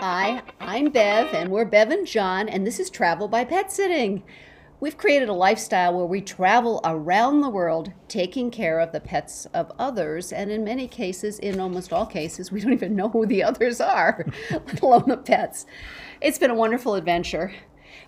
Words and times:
Hi, 0.00 0.42
I'm 0.60 0.90
Bev, 0.90 1.34
and 1.34 1.50
we're 1.50 1.64
Bev 1.64 1.90
and 1.90 2.06
John, 2.06 2.48
and 2.48 2.64
this 2.64 2.78
is 2.78 2.88
Travel 2.88 3.26
by 3.26 3.44
Pet 3.44 3.72
Sitting. 3.72 4.22
We've 4.78 4.96
created 4.96 5.28
a 5.28 5.32
lifestyle 5.32 5.92
where 5.92 6.06
we 6.06 6.20
travel 6.20 6.80
around 6.84 7.40
the 7.40 7.50
world 7.50 7.92
taking 8.06 8.52
care 8.52 8.78
of 8.78 8.92
the 8.92 9.00
pets 9.00 9.48
of 9.52 9.72
others, 9.76 10.32
and 10.32 10.52
in 10.52 10.62
many 10.62 10.86
cases, 10.86 11.40
in 11.40 11.58
almost 11.58 11.92
all 11.92 12.06
cases, 12.06 12.52
we 12.52 12.60
don't 12.60 12.74
even 12.74 12.94
know 12.94 13.08
who 13.08 13.26
the 13.26 13.42
others 13.42 13.80
are, 13.80 14.24
let 14.52 14.80
alone 14.80 15.08
the 15.08 15.16
pets. 15.16 15.66
It's 16.20 16.38
been 16.38 16.52
a 16.52 16.54
wonderful 16.54 16.94
adventure. 16.94 17.52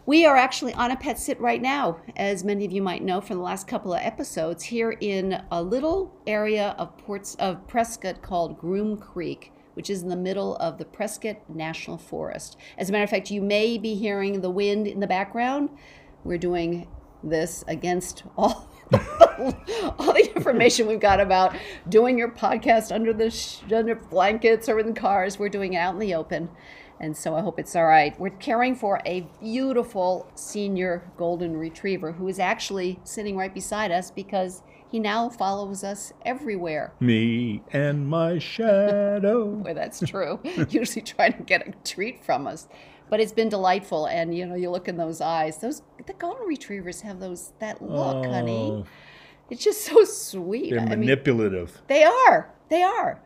We 0.07 0.25
are 0.25 0.37
actually 0.37 0.75
on 0.75 0.93
a 0.93 0.97
pet 0.97 1.19
sit 1.19 1.41
right 1.41 1.61
now, 1.61 2.01
as 2.17 2.45
many 2.45 2.65
of 2.65 2.71
you 2.71 2.83
might 2.83 3.03
know 3.03 3.21
from 3.21 3.39
the 3.39 3.43
last 3.43 3.67
couple 3.67 3.95
of 3.95 4.01
episodes, 4.01 4.63
here 4.63 4.97
in 5.01 5.43
a 5.51 5.61
little 5.61 6.15
area 6.29 6.77
of 6.79 6.97
ports 6.99 7.35
of 7.41 7.67
Prescott 7.67 8.23
called 8.23 8.61
Groom 8.61 8.97
Creek 8.97 9.53
which 9.75 9.91
is 9.91 10.03
in 10.03 10.09
the 10.09 10.17
middle 10.17 10.57
of 10.57 10.79
the 10.79 10.85
Prescott 10.85 11.39
National 11.49 11.97
Forest. 11.97 12.57
As 12.77 12.89
a 12.89 12.93
matter 12.93 13.05
of 13.05 13.11
fact, 13.11 13.31
you 13.31 13.43
may 13.43 13.79
be 13.79 13.95
hearing 13.95 14.41
the 14.41 14.51
wind 14.51 14.87
in 14.87 15.01
the 15.01 15.07
background. 15.07 15.71
We're 16.25 16.39
doing 16.39 16.89
this 17.23 17.65
against 17.69 18.23
all 18.37 18.69
all 18.93 20.13
the 20.13 20.31
information 20.35 20.87
we've 20.87 21.01
got 21.01 21.21
about 21.21 21.55
doing 21.89 22.19
your 22.19 22.31
podcast 22.31 22.93
under 22.93 23.13
the 23.13 23.31
sh- 23.31 23.59
under 23.73 23.95
blankets 23.95 24.69
or 24.69 24.81
in 24.81 24.95
cars. 24.95 25.39
We're 25.39 25.49
doing 25.49 25.75
it 25.75 25.79
out 25.79 25.95
in 25.95 26.01
the 26.01 26.15
open. 26.15 26.51
And 27.01 27.17
so 27.17 27.35
I 27.35 27.41
hope 27.41 27.59
it's 27.59 27.75
all 27.75 27.87
right. 27.87 28.19
We're 28.21 28.31
caring 28.31 28.75
for 28.75 29.01
a 29.07 29.27
beautiful 29.41 30.31
senior 30.35 31.11
golden 31.17 31.57
retriever 31.57 32.13
who 32.13 32.29
is 32.29 32.39
actually 32.39 33.01
sitting 33.05 33.37
right 33.39 33.55
beside 33.55 33.91
us 33.91 34.11
because 34.11 34.63
he 34.91 34.99
now 34.99 35.29
follows 35.29 35.85
us 35.85 36.13
everywhere. 36.25 36.93
Me 37.01 37.63
and 37.73 38.07
my 38.09 38.39
shadow. 38.39 39.47
Well, 39.65 39.75
that's 39.75 40.01
true. 40.01 40.41
Usually 40.71 41.03
trying 41.03 41.35
to 41.37 41.43
get 41.43 41.67
a 41.69 41.73
treat 41.85 42.25
from 42.25 42.47
us. 42.47 42.69
But 43.09 43.21
it's 43.21 43.33
been 43.33 43.49
delightful. 43.49 44.07
And, 44.07 44.35
you 44.37 44.47
know, 44.47 44.55
you 44.55 44.71
look 44.71 44.89
in 44.89 44.97
those 44.97 45.21
eyes. 45.21 45.59
Those 45.59 45.83
The 46.07 46.13
golden 46.15 46.47
retrievers 46.47 47.01
have 47.03 47.21
those 47.21 47.53
that 47.59 47.81
look, 47.83 48.25
honey. 48.27 48.71
Oh, 48.73 48.87
It's 49.51 49.63
just 49.65 49.85
so 49.85 50.05
sweet. 50.05 50.71
they're 50.71 50.81
I 50.81 50.85
mean, 50.87 51.01
manipulative. 51.01 51.83
they 51.89 52.05
are. 52.05 52.53
They 52.69 52.83
are. 52.83 53.21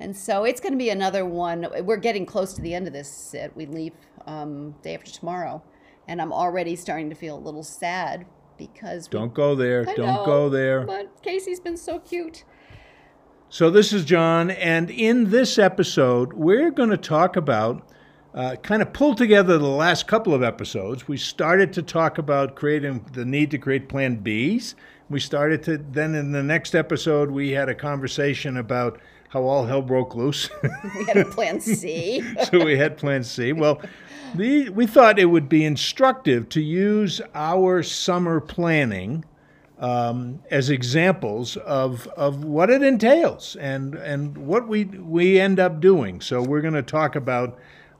And 0.00 0.16
so 0.16 0.44
it's 0.44 0.60
going 0.60 0.72
to 0.72 0.78
be 0.78 0.90
another 0.90 1.24
one. 1.26 1.66
We're 1.82 1.96
getting 1.96 2.24
close 2.24 2.52
to 2.54 2.60
the 2.62 2.72
end 2.74 2.86
of 2.86 2.92
this 2.92 3.08
sit. 3.08 3.54
We 3.56 3.66
leave 3.66 3.92
um, 4.26 4.74
day 4.82 4.94
after 4.94 5.10
tomorrow. 5.10 5.62
And 6.06 6.22
I'm 6.22 6.32
already 6.32 6.74
starting 6.76 7.10
to 7.10 7.14
feel 7.16 7.36
a 7.36 7.40
little 7.40 7.64
sad 7.64 8.24
because 8.58 9.08
Don't 9.08 9.32
go 9.32 9.54
there. 9.54 9.86
I 9.88 9.94
Don't 9.94 10.06
know, 10.06 10.26
go 10.26 10.48
there. 10.48 10.84
But 10.84 11.22
Casey's 11.22 11.60
been 11.60 11.76
so 11.76 12.00
cute. 12.00 12.44
So, 13.50 13.70
this 13.70 13.94
is 13.94 14.04
John, 14.04 14.50
and 14.50 14.90
in 14.90 15.30
this 15.30 15.58
episode, 15.58 16.34
we're 16.34 16.70
going 16.70 16.90
to 16.90 16.98
talk 16.98 17.34
about, 17.36 17.88
uh, 18.34 18.56
kind 18.56 18.82
of 18.82 18.92
pull 18.92 19.14
together 19.14 19.56
the 19.56 19.66
last 19.66 20.06
couple 20.06 20.34
of 20.34 20.42
episodes. 20.42 21.08
We 21.08 21.16
started 21.16 21.72
to 21.72 21.82
talk 21.82 22.18
about 22.18 22.56
creating 22.56 23.06
the 23.12 23.24
need 23.24 23.50
to 23.52 23.58
create 23.58 23.88
Plan 23.88 24.22
Bs. 24.22 24.74
We 25.08 25.18
started 25.18 25.62
to, 25.62 25.78
then 25.78 26.14
in 26.14 26.32
the 26.32 26.42
next 26.42 26.74
episode, 26.74 27.30
we 27.30 27.52
had 27.52 27.70
a 27.70 27.74
conversation 27.74 28.58
about 28.58 29.00
how 29.28 29.42
all 29.42 29.66
hell 29.66 29.82
broke 29.82 30.14
loose. 30.14 30.50
We 30.96 31.04
had 31.04 31.16
a 31.18 31.24
plan 31.24 31.60
C. 31.60 32.22
so 32.50 32.64
we 32.64 32.76
had 32.76 32.96
Plan 32.96 33.22
C. 33.22 33.52
Well, 33.52 33.80
the, 34.34 34.68
we 34.70 34.86
thought 34.86 35.18
it 35.18 35.26
would 35.26 35.48
be 35.48 35.64
instructive 35.64 36.48
to 36.50 36.60
use 36.60 37.20
our 37.34 37.82
summer 37.82 38.40
planning 38.40 39.24
um, 39.78 40.40
as 40.50 40.70
examples 40.70 41.56
of, 41.58 42.06
of 42.08 42.44
what 42.44 42.68
it 42.68 42.82
entails 42.82 43.56
and, 43.56 43.94
and 43.94 44.36
what 44.36 44.66
we, 44.66 44.84
we 44.84 45.38
end 45.38 45.60
up 45.60 45.80
doing. 45.80 46.20
So 46.20 46.42
we're 46.42 46.60
going 46.60 46.74
to 46.74 46.82
talk 46.82 47.16
about 47.16 47.58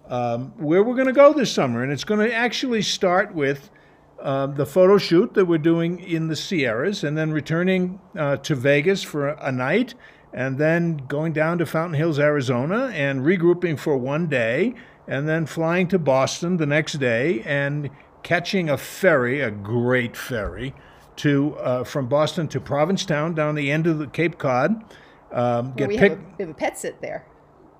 um, 0.09 0.53
where 0.57 0.83
we're 0.83 0.95
going 0.95 1.07
to 1.07 1.13
go 1.13 1.33
this 1.33 1.53
summer. 1.53 1.83
And 1.83 1.93
it's 1.93 2.05
going 2.05 2.27
to 2.27 2.35
actually 2.35 2.83
start 2.83 3.35
with 3.35 3.71
uh, 4.21 4.47
the 4.47 4.67
photo 4.67 4.99
shoot 4.99 5.35
that 5.35 5.45
we're 5.45 5.59
doing 5.59 6.01
in 6.01 6.27
the 6.27 6.37
Sierras 6.37 7.05
and 7.05 7.17
then 7.17 7.31
returning 7.31 8.01
uh, 8.17 8.37
to 8.39 8.55
Vegas 8.57 9.03
for 9.03 9.29
a 9.29 9.53
night 9.53 9.95
and 10.33 10.59
then 10.59 10.99
going 11.09 11.33
down 11.33 11.59
to 11.59 11.67
Fountain 11.67 11.95
Hills, 11.95 12.19
Arizona 12.19 12.91
and 12.95 13.23
regrouping 13.23 13.79
for 13.79 13.97
one 13.97 14.27
day 14.27 14.75
and 15.07 15.29
then 15.29 15.47
flying 15.47 15.89
to 15.89 15.99
Boston 15.99 16.59
the 16.59 16.67
next 16.67 16.95
day 16.95 17.41
and 17.47 17.91
catching 18.23 18.69
a 18.69 18.77
ferry, 18.77 19.41
a 19.41 19.51
great 19.51 20.17
ferry, 20.17 20.75
to 21.17 21.57
uh, 21.57 21.85
from 21.85 22.09
Boston 22.09 22.47
to 22.49 22.61
Provincetown 22.61 23.35
down 23.35 23.55
the 23.55 23.71
end 23.71 23.87
of 23.87 23.99
the 23.99 24.07
Cape 24.07 24.39
Cod. 24.39 24.85
Um, 25.33 25.73
get 25.75 25.89
we, 25.89 25.99
picked. 25.99 26.17
have 26.17 26.25
a, 26.25 26.37
we 26.37 26.43
have 26.45 26.51
a 26.51 26.55
pet 26.55 26.79
sit 26.79 27.01
there. 27.01 27.27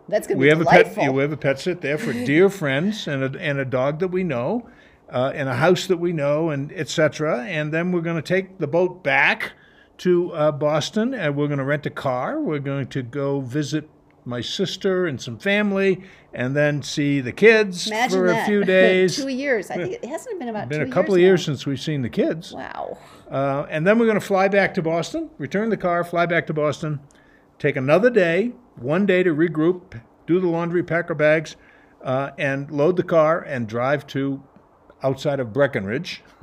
That's 0.09 0.27
going 0.27 0.39
to 0.39 0.41
We 0.41 0.47
be 0.47 0.51
have 0.51 0.61
a 0.61 0.65
delightful. 0.65 1.03
pet. 1.03 1.15
We 1.15 1.23
have 1.23 1.33
a 1.33 1.37
pet 1.37 1.61
sit 1.61 1.81
there 1.83 1.99
for 1.99 2.13
dear 2.13 2.49
friends 2.51 3.07
and 3.07 3.37
a, 3.37 3.41
and 3.41 3.59
a 3.59 3.65
dog 3.65 4.01
that 4.01 4.09
we 4.09 4.25
know, 4.25 4.69
uh, 5.11 5.33
and 5.35 5.49
a 5.49 5.55
house 5.55 5.87
that 5.87 5.99
we 5.99 6.13
know, 6.13 6.51
and 6.51 6.73
etc. 6.73 7.45
And 7.45 7.73
then 7.73 7.93
we're 7.93 8.01
going 8.01 8.17
to 8.17 8.23
take 8.23 8.59
the 8.59 8.67
boat 8.67 9.05
back 9.05 9.53
to 9.99 10.33
uh, 10.33 10.53
Boston, 10.53 11.15
and 11.15 11.37
we're 11.37 11.47
going 11.47 11.59
to 11.59 11.65
rent 11.65 11.87
a 11.87 11.91
car. 11.91 12.41
We're 12.41 12.59
going 12.59 12.87
to 12.89 13.03
go 13.03 13.41
visit 13.41 13.89
my 14.25 14.41
sister 14.41 15.07
and 15.07 15.21
some 15.21 15.39
family, 15.39 16.03
and 16.35 16.55
then 16.55 16.83
see 16.83 17.21
the 17.21 17.33
kids 17.33 17.87
Imagine 17.89 18.19
for 18.19 18.27
that. 18.29 18.43
a 18.43 18.47
few 18.47 18.65
days. 18.65 19.17
two 19.17 19.29
years. 19.29 19.71
I 19.71 19.77
think 19.77 19.93
it 19.95 20.05
hasn't 20.05 20.39
been 20.39 20.49
about 20.49 20.69
Been 20.69 20.83
a 20.83 20.91
couple 20.91 21.15
of 21.15 21.21
years 21.21 21.41
years 21.41 21.45
since 21.45 21.67
we've 21.67 21.81
seen 21.81 22.03
the 22.03 22.11
kids. 22.11 22.53
Wow. 22.53 22.99
Uh, 23.31 23.67
and 23.71 23.87
then 23.87 23.99
we're 23.99 24.07
going 24.07 24.21
to 24.21 24.27
fly 24.27 24.49
back 24.49 24.75
to 24.75 24.83
Boston, 24.83 25.31
return 25.39 25.71
the 25.71 25.77
car, 25.77 26.05
fly 26.05 26.27
back 26.27 26.47
to 26.49 26.53
Boston, 26.53 27.01
take 27.59 27.77
another 27.77 28.11
day, 28.11 28.53
one 28.77 29.07
day 29.07 29.23
to 29.23 29.35
regroup, 29.35 30.01
do 30.27 30.41
the 30.41 30.49
laundry, 30.49 30.83
pack 30.83 31.09
our 31.09 31.15
bags, 31.15 31.57
uh, 32.03 32.31
and 32.39 32.71
load 32.71 32.97
the 32.97 33.03
car 33.03 33.41
and 33.41 33.67
drive 33.67 34.07
to 34.09 34.43
outside 35.03 35.41
of 35.41 35.53
Breckenridge. 35.53 36.23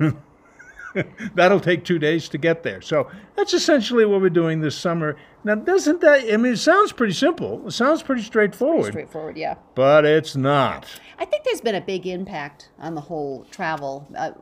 That'll 1.34 1.60
take 1.60 1.84
two 1.84 1.98
days 1.98 2.28
to 2.30 2.38
get 2.38 2.62
there. 2.62 2.80
So 2.80 3.10
that's 3.36 3.54
essentially 3.54 4.04
what 4.04 4.20
we're 4.20 4.30
doing 4.30 4.60
this 4.60 4.76
summer. 4.76 5.16
Now, 5.44 5.54
doesn't 5.54 6.00
that, 6.00 6.32
I 6.32 6.36
mean, 6.36 6.54
it 6.54 6.58
sounds 6.58 6.92
pretty 6.92 7.12
simple. 7.12 7.66
It 7.66 7.72
sounds 7.72 8.02
pretty 8.02 8.22
straightforward, 8.22 8.92
Straightforward, 8.92 9.36
yeah. 9.36 9.56
but 9.74 10.04
it's 10.04 10.36
not. 10.36 10.86
I 11.18 11.24
think 11.24 11.44
there's 11.44 11.60
been 11.60 11.74
a 11.74 11.80
big 11.80 12.06
impact 12.06 12.70
on 12.78 12.94
the 12.94 13.00
whole 13.00 13.44
travel. 13.50 14.08
Uh, 14.16 14.32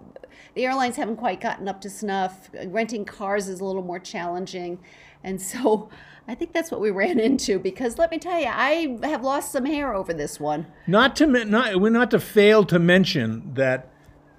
the 0.54 0.64
airlines 0.64 0.96
haven't 0.96 1.16
quite 1.16 1.40
gotten 1.40 1.68
up 1.68 1.80
to 1.82 1.90
snuff. 1.90 2.50
Renting 2.66 3.04
cars 3.04 3.48
is 3.48 3.60
a 3.60 3.64
little 3.64 3.82
more 3.82 3.98
challenging. 3.98 4.78
And 5.22 5.40
so 5.40 5.88
I 6.28 6.34
think 6.34 6.52
that's 6.52 6.70
what 6.70 6.80
we 6.80 6.90
ran 6.90 7.20
into 7.20 7.58
because 7.58 7.98
let 7.98 8.10
me 8.10 8.18
tell 8.18 8.38
you, 8.40 8.48
I 8.48 8.98
have 9.02 9.22
lost 9.22 9.52
some 9.52 9.66
hair 9.66 9.92
over 9.94 10.14
this 10.14 10.40
one. 10.40 10.66
Not 10.86 11.16
to 11.16 11.26
not 11.26 11.80
we're 11.80 11.90
not 11.90 12.10
to 12.12 12.20
fail 12.20 12.64
to 12.64 12.78
mention 12.78 13.54
that 13.54 13.90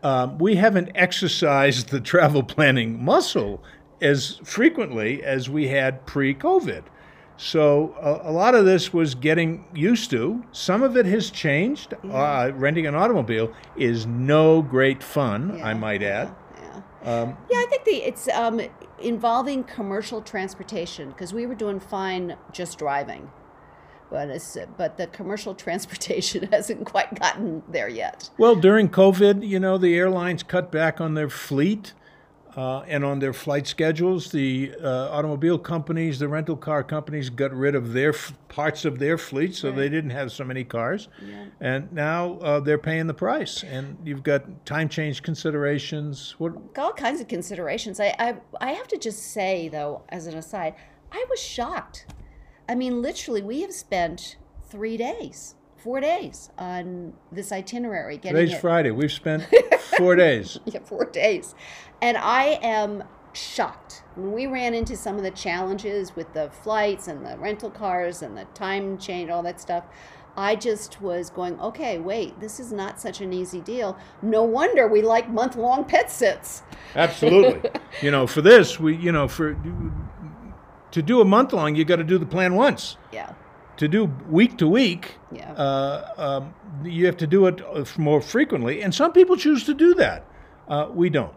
um, 0.06 0.38
we 0.38 0.56
haven't 0.56 0.92
exercised 0.94 1.90
the 1.90 2.00
travel 2.00 2.44
planning 2.44 3.04
muscle 3.04 3.64
as 4.02 4.40
frequently 4.44 5.24
as 5.24 5.50
we 5.50 5.68
had 5.68 6.06
pre-COVID. 6.06 6.84
So 7.38 7.96
a, 8.00 8.30
a 8.30 8.32
lot 8.32 8.54
of 8.54 8.66
this 8.66 8.94
was 8.94 9.16
getting 9.16 9.66
used 9.74 10.12
to. 10.12 10.46
Some 10.52 10.84
of 10.84 10.96
it 10.96 11.08
has 11.08 11.32
changed. 11.32 11.96
Uh, 12.08 12.52
renting 12.54 12.86
an 12.86 12.94
automobile 12.94 13.52
is 13.76 14.06
no 14.06 14.62
great 14.62 15.02
fun, 15.02 15.60
I 15.64 15.72
Yeah, 15.72 15.74
might 15.74 16.04
add. 16.04 16.36
Yeah. 16.62 16.82
Um, 17.12 17.38
Yeah, 17.50 17.58
I 17.58 17.66
think 17.68 17.84
the 17.86 17.96
it's 17.96 18.28
um, 18.30 18.62
involving 19.02 19.64
commercial 19.64 20.22
transportation 20.22 21.10
because 21.10 21.34
we 21.34 21.48
were 21.48 21.56
doing 21.56 21.80
fine 21.80 22.38
just 22.54 22.78
driving, 22.78 23.32
but 24.16 24.30
it's, 24.30 24.58
but 24.78 24.96
the 24.96 25.08
commercial 25.08 25.54
transportation 25.66 26.48
hasn't 26.52 26.86
quite 26.86 27.20
gotten 27.20 27.62
there 27.68 27.90
yet. 27.90 28.30
Well, 28.38 28.56
during 28.56 28.88
COVID, 28.88 29.46
you 29.46 29.60
know, 29.60 29.78
the 29.78 29.94
airlines 29.98 30.42
cut 30.42 30.72
back 30.72 31.02
on 31.02 31.16
their 31.16 31.30
fleet 31.30 31.92
uh, 32.56 32.80
and 32.88 33.04
on 33.04 33.20
their 33.20 33.34
flight 33.34 33.68
schedules. 33.68 34.32
The 34.32 34.74
uh, 34.82 35.10
automobile 35.12 35.60
companies, 35.60 36.20
the 36.20 36.30
rental 36.30 36.56
car 36.56 36.82
companies, 36.82 37.30
got 37.30 37.52
rid 37.52 37.76
of 37.76 37.92
their 37.92 38.14
f- 38.14 38.32
parts 38.48 38.86
of 38.86 39.00
their 39.00 39.18
fleet, 39.18 39.54
so 39.54 39.70
they 39.70 39.90
didn't 39.90 40.12
have 40.12 40.32
so 40.32 40.46
many 40.46 40.64
cars. 40.64 41.10
And 41.60 41.92
now 41.92 42.36
uh, 42.36 42.62
they're 42.62 42.78
paying 42.78 43.08
the 43.08 43.14
price. 43.14 43.64
And 43.64 43.98
you've 44.06 44.24
got 44.24 44.66
time 44.66 44.88
change 44.88 45.24
considerations. 45.24 46.36
What? 46.38 46.54
all 46.78 46.94
kinds 46.94 47.20
of 47.20 47.28
considerations. 47.28 48.00
I, 48.00 48.16
I 48.18 48.36
I 48.62 48.72
have 48.72 48.88
to 48.88 48.98
just 48.98 49.34
say 49.34 49.68
though, 49.68 50.04
as 50.08 50.28
an 50.28 50.38
aside, 50.38 50.76
I 51.12 51.26
was 51.30 51.42
shocked. 51.42 52.06
I 52.68 52.76
mean, 52.76 53.02
literally, 53.02 53.42
we 53.42 53.62
have 53.62 53.74
spent 53.74 54.38
three 54.70 54.98
days, 54.98 55.56
four 55.78 56.00
days 56.00 56.50
on 56.58 57.14
this 57.32 57.52
itinerary. 57.52 58.18
Getting 58.18 58.36
Today's 58.36 58.56
it. 58.56 58.62
Friday. 58.62 58.92
We've 58.92 59.12
spent 59.12 59.48
four 59.98 60.16
days. 60.16 60.60
Yeah, 60.66 60.80
four 60.84 61.06
days, 61.06 61.56
and 62.02 62.18
I 62.18 62.60
am 62.62 63.04
shocked 63.34 64.04
when 64.16 64.32
we 64.32 64.48
ran 64.48 64.74
into 64.74 64.96
some 64.96 65.18
of 65.18 65.24
the 65.24 65.32
challenges 65.32 66.16
with 66.16 66.34
the 66.34 66.50
flights 66.64 67.08
and 67.08 67.26
the 67.26 67.38
rental 67.38 67.70
cars 67.70 68.22
and 68.22 68.38
the 68.38 68.46
time 68.54 68.98
change, 68.98 69.30
all 69.30 69.44
that 69.44 69.60
stuff. 69.60 69.84
I 70.38 70.56
just 70.56 71.02
was 71.02 71.30
going, 71.30 71.60
okay, 71.62 71.98
wait, 71.98 72.40
this 72.42 72.60
is 72.60 72.74
not 72.74 73.00
such 73.00 73.22
an 73.22 73.32
easy 73.32 73.62
deal. 73.62 73.98
No 74.22 74.44
wonder 74.44 74.88
we 74.88 75.02
like 75.02 75.30
month 75.30 75.56
long 75.56 75.86
pet 75.86 76.12
sits. 76.12 76.62
Absolutely. 76.94 77.70
you 78.02 78.12
know, 78.12 78.28
for 78.28 78.42
this, 78.42 78.78
we, 78.78 78.98
you 78.98 79.14
know, 79.14 79.30
for 79.30 79.54
to 80.96 81.02
do 81.02 81.20
a 81.20 81.26
month 81.26 81.52
long, 81.52 81.76
you 81.76 81.84
got 81.84 81.98
to 81.98 82.06
do 82.06 82.18
the 82.18 82.26
plan 82.26 82.56
once. 82.56 82.96
Yeah. 83.12 83.34
to 83.76 83.90
do 83.90 84.06
week 84.30 84.58
to 84.58 84.66
week, 84.70 85.16
Yeah. 85.34 85.52
uh, 85.52 86.14
um, 86.18 86.54
you 86.90 87.06
have 87.06 87.18
to 87.18 87.28
do 87.28 87.46
it 87.48 87.60
uh, 87.62 87.84
more 87.98 88.22
frequently, 88.22 88.82
and 88.82 88.96
some 88.96 89.12
people 89.12 89.36
choose 89.36 89.66
to 89.66 89.74
do 89.74 89.94
that. 89.96 90.24
Uh, 90.70 90.88
we 90.94 91.10
don't. 91.10 91.34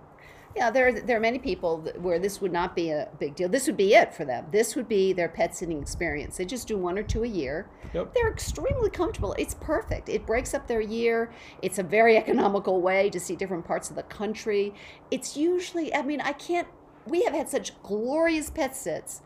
Yeah, 0.55 0.71
there, 0.71 0.87
are, 0.87 0.93
there 0.93 1.17
are 1.17 1.21
many 1.21 1.41
people 1.41 1.79
where 2.01 2.21
this 2.21 2.41
would 2.41 2.53
not 2.53 2.77
be 2.77 2.91
a 2.91 3.09
big 3.19 3.35
deal. 3.35 3.49
This 3.49 3.67
would 3.67 3.77
be 3.77 3.95
it 3.97 4.15
for 4.15 4.25
them. 4.25 4.47
This 4.53 4.77
would 4.77 4.89
be 4.89 5.13
their 5.13 5.29
pet 5.29 5.57
sitting 5.57 5.81
experience. 5.83 6.37
They 6.37 6.45
just 6.45 6.69
do 6.69 6.79
one 6.79 6.97
or 6.97 7.03
two 7.03 7.25
a 7.25 7.29
year. 7.29 7.67
Yep. 7.93 8.15
They're 8.15 8.31
extremely 8.31 8.91
comfortable. 8.91 9.35
It's 9.37 9.55
perfect. 9.55 10.09
It 10.09 10.25
breaks 10.25 10.55
up 10.55 10.69
their 10.69 10.81
year. 10.81 11.33
It's 11.63 11.81
a 11.81 11.83
very 11.83 12.17
economical 12.25 12.81
way 12.81 13.11
to 13.11 13.19
see 13.19 13.35
different 13.35 13.65
parts 13.65 13.91
of 13.91 13.97
the 13.97 14.05
country. 14.05 14.75
It's 15.11 15.37
usually, 15.37 15.93
I 15.93 16.03
mean, 16.03 16.21
I 16.21 16.33
can't, 16.35 16.69
we 17.05 17.25
have 17.25 17.35
had 17.35 17.49
such 17.49 17.73
glorious 17.83 18.49
pet 18.51 18.77
sits 18.77 19.23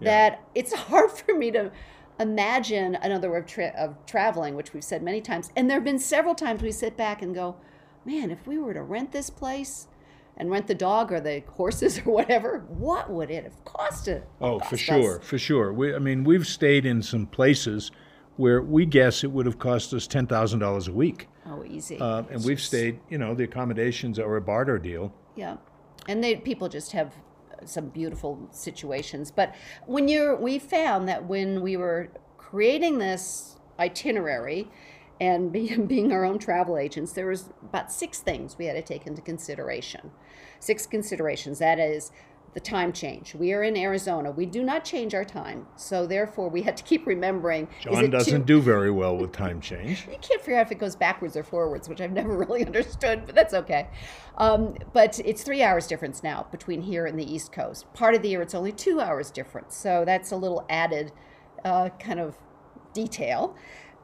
that 0.00 0.42
it's 0.54 0.72
hard 0.88 1.10
for 1.10 1.34
me 1.36 1.50
to 1.52 1.70
imagine 2.18 2.94
another 2.96 3.30
way 3.30 3.38
of, 3.38 3.46
tra- 3.46 3.74
of 3.76 3.94
traveling, 4.06 4.54
which 4.54 4.72
we've 4.72 4.84
said 4.84 5.02
many 5.02 5.20
times. 5.20 5.50
And 5.56 5.68
there 5.68 5.76
have 5.76 5.84
been 5.84 5.98
several 5.98 6.34
times 6.34 6.62
we 6.62 6.72
sit 6.72 6.96
back 6.96 7.22
and 7.22 7.34
go, 7.34 7.56
man, 8.04 8.30
if 8.30 8.46
we 8.46 8.58
were 8.58 8.74
to 8.74 8.82
rent 8.82 9.12
this 9.12 9.28
place 9.30 9.88
and 10.36 10.50
rent 10.50 10.66
the 10.66 10.74
dog 10.74 11.12
or 11.12 11.20
the 11.20 11.42
horses 11.48 11.98
or 12.06 12.12
whatever, 12.12 12.64
what 12.68 13.10
would 13.10 13.30
it 13.30 13.44
have 13.44 13.64
costed? 13.64 14.22
Oh, 14.40 14.58
cost 14.58 14.68
for 14.70 14.74
us? 14.76 14.80
sure, 14.80 15.20
for 15.20 15.38
sure. 15.38 15.72
We, 15.72 15.94
I 15.94 15.98
mean, 15.98 16.24
we've 16.24 16.46
stayed 16.46 16.86
in 16.86 17.02
some 17.02 17.26
places 17.26 17.90
where 18.36 18.60
we 18.62 18.84
guess 18.86 19.24
it 19.24 19.30
would 19.30 19.46
have 19.46 19.58
cost 19.58 19.94
us 19.94 20.06
ten 20.06 20.26
thousand 20.26 20.58
dollars 20.58 20.88
a 20.88 20.92
week, 20.92 21.26
Oh, 21.46 21.64
easy. 21.64 21.98
uh, 21.98 22.22
and 22.30 22.44
we've 22.44 22.60
stayed. 22.60 23.00
You 23.08 23.16
know, 23.16 23.34
the 23.34 23.44
accommodations 23.44 24.18
are 24.18 24.36
a 24.36 24.42
barter 24.42 24.78
deal. 24.78 25.10
Yeah, 25.36 25.56
and 26.06 26.22
they 26.22 26.36
people 26.36 26.68
just 26.68 26.92
have 26.92 27.14
some 27.64 27.88
beautiful 27.88 28.48
situations. 28.50 29.30
But 29.30 29.54
when 29.86 30.08
you're, 30.08 30.36
we 30.36 30.58
found 30.58 31.08
that 31.08 31.24
when 31.24 31.62
we 31.62 31.76
were 31.76 32.10
creating 32.36 32.98
this 32.98 33.56
itinerary 33.78 34.68
and 35.20 35.52
being, 35.52 35.86
being 35.88 36.12
our 36.12 36.24
own 36.24 36.38
travel 36.38 36.78
agents, 36.78 37.12
there 37.12 37.26
was 37.26 37.50
about 37.62 37.92
six 37.92 38.20
things 38.20 38.58
we 38.58 38.66
had 38.66 38.74
to 38.74 38.82
take 38.82 39.06
into 39.06 39.22
consideration. 39.22 40.10
Six 40.60 40.86
considerations. 40.86 41.58
That 41.58 41.78
is 41.78 42.12
the 42.56 42.60
time 42.60 42.90
change. 42.90 43.34
We 43.34 43.52
are 43.52 43.62
in 43.62 43.76
Arizona. 43.76 44.30
We 44.30 44.46
do 44.46 44.62
not 44.62 44.82
change 44.82 45.14
our 45.14 45.26
time, 45.26 45.66
so 45.76 46.06
therefore 46.06 46.48
we 46.48 46.62
had 46.62 46.74
to 46.78 46.82
keep 46.84 47.06
remembering. 47.06 47.68
John 47.82 48.08
doesn't 48.08 48.46
two- 48.46 48.46
do 48.46 48.62
very 48.62 48.90
well 48.90 49.14
with 49.14 49.30
time 49.30 49.60
change. 49.60 50.06
you 50.10 50.16
can't 50.22 50.40
figure 50.40 50.58
out 50.58 50.64
if 50.64 50.72
it 50.72 50.78
goes 50.78 50.96
backwards 50.96 51.36
or 51.36 51.42
forwards, 51.42 51.86
which 51.86 52.00
I've 52.00 52.12
never 52.12 52.34
really 52.46 52.64
understood, 52.64 53.26
but 53.26 53.34
that's 53.34 53.52
okay. 53.52 53.88
Um, 54.38 54.74
but 54.94 55.20
it's 55.22 55.42
three 55.42 55.62
hours 55.62 55.86
difference 55.86 56.22
now 56.22 56.46
between 56.50 56.80
here 56.80 57.04
and 57.04 57.18
the 57.18 57.30
East 57.30 57.52
Coast. 57.52 57.92
Part 57.92 58.14
of 58.14 58.22
the 58.22 58.30
year 58.30 58.40
it's 58.40 58.54
only 58.54 58.72
two 58.72 59.02
hours 59.02 59.30
difference, 59.30 59.76
so 59.76 60.06
that's 60.06 60.30
a 60.30 60.36
little 60.36 60.64
added 60.70 61.12
uh, 61.62 61.90
kind 61.98 62.18
of 62.18 62.38
detail. 62.94 63.54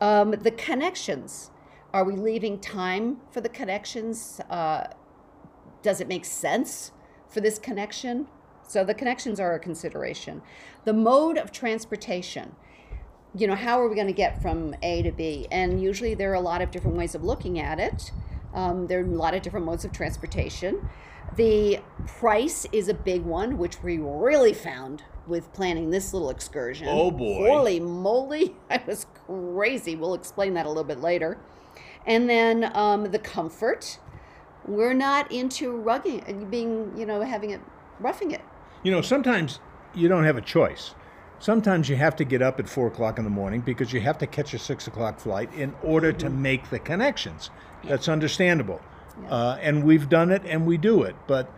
Um, 0.03 0.33
the 0.33 0.51
connections. 0.51 1.51
Are 1.95 2.05
we 2.05 2.17
leaving 2.17 2.59
time 2.59 3.17
for 3.31 3.41
the 3.41 3.49
connections? 3.49 4.43
Uh, 4.51 4.89
does 5.81 6.03
it 6.03 6.09
make 6.09 6.27
sense 6.27 6.93
for 7.31 7.41
this 7.41 7.59
connection? 7.59 8.27
So 8.73 8.85
the 8.85 8.95
connections 8.95 9.39
are 9.39 9.55
a 9.55 9.59
consideration. 9.59 10.41
The 10.87 10.95
mode 10.95 11.37
of 11.37 11.53
transportation 11.53 12.57
you 13.35 13.47
know, 13.47 13.55
how 13.55 13.81
are 13.81 13.89
we 13.89 13.95
going 13.95 14.09
to 14.09 14.13
get 14.13 14.43
from 14.43 14.75
A 14.83 15.03
to 15.03 15.11
B? 15.11 15.47
And 15.51 15.83
usually 15.83 16.15
there 16.15 16.31
are 16.31 16.35
a 16.35 16.41
lot 16.41 16.61
of 16.61 16.71
different 16.71 16.97
ways 16.97 17.15
of 17.15 17.25
looking 17.25 17.59
at 17.59 17.81
it. 17.81 18.13
Um, 18.53 18.87
there 18.89 19.01
are 19.01 19.05
a 19.05 19.07
lot 19.07 19.33
of 19.33 19.41
different 19.41 19.65
modes 19.65 19.85
of 19.85 19.93
transportation. 19.93 20.87
The 21.37 21.81
price 22.07 22.67
is 22.73 22.89
a 22.89 22.95
big 22.95 23.23
one, 23.23 23.57
which 23.57 23.83
we 23.83 23.97
really 23.97 24.53
found 24.53 25.05
with 25.27 25.51
planning 25.55 25.89
this 25.89 26.13
little 26.13 26.29
excursion. 26.29 26.89
Oh, 26.91 27.11
boy. 27.11 27.47
Holy 27.47 27.81
moly, 27.81 28.55
I 28.71 28.83
was 28.87 29.07
crazy. 29.27 29.97
We'll 29.97 30.15
explain 30.15 30.53
that 30.55 30.67
a 30.67 30.69
little 30.69 30.85
bit 30.85 31.01
later. 31.01 31.39
And 32.07 32.29
then 32.29 32.71
um, 32.77 33.11
the 33.11 33.19
comfort. 33.19 33.99
We're 34.67 34.95
not 34.95 35.33
into 35.33 35.73
rugging, 35.73 36.49
being, 36.51 36.93
you 36.97 37.07
know, 37.07 37.23
having 37.23 37.51
it, 37.51 37.61
roughing 37.99 38.31
it. 38.31 38.43
You 38.83 38.91
know, 38.91 39.01
sometimes 39.01 39.61
you 39.95 40.09
don't 40.09 40.25
have 40.25 40.37
a 40.37 40.43
choice. 40.43 40.95
Sometimes 41.39 41.89
you 41.89 41.97
have 41.97 42.17
to 42.17 42.25
get 42.25 42.41
up 42.41 42.61
at 42.61 42.69
four 42.69 42.87
o'clock 42.87 43.19
in 43.19 43.25
the 43.25 43.31
morning 43.31 43.61
because 43.61 43.93
you 43.93 44.01
have 44.01 44.19
to 44.19 44.27
catch 44.27 44.55
a 44.55 44.59
six 44.59 44.87
o'clock 44.87 45.19
flight 45.19 45.53
in 45.55 45.75
order 45.83 46.13
to 46.13 46.31
make 46.31 46.71
the 46.71 46.79
connections. 46.79 47.51
That's 47.85 48.09
understandable. 48.09 48.81
Uh, 49.29 49.59
and 49.61 49.85
we've 49.85 50.09
done 50.09 50.31
it 50.31 50.43
and 50.45 50.67
we 50.67 50.77
do 50.77 51.03
it. 51.03 51.17
But 51.27 51.53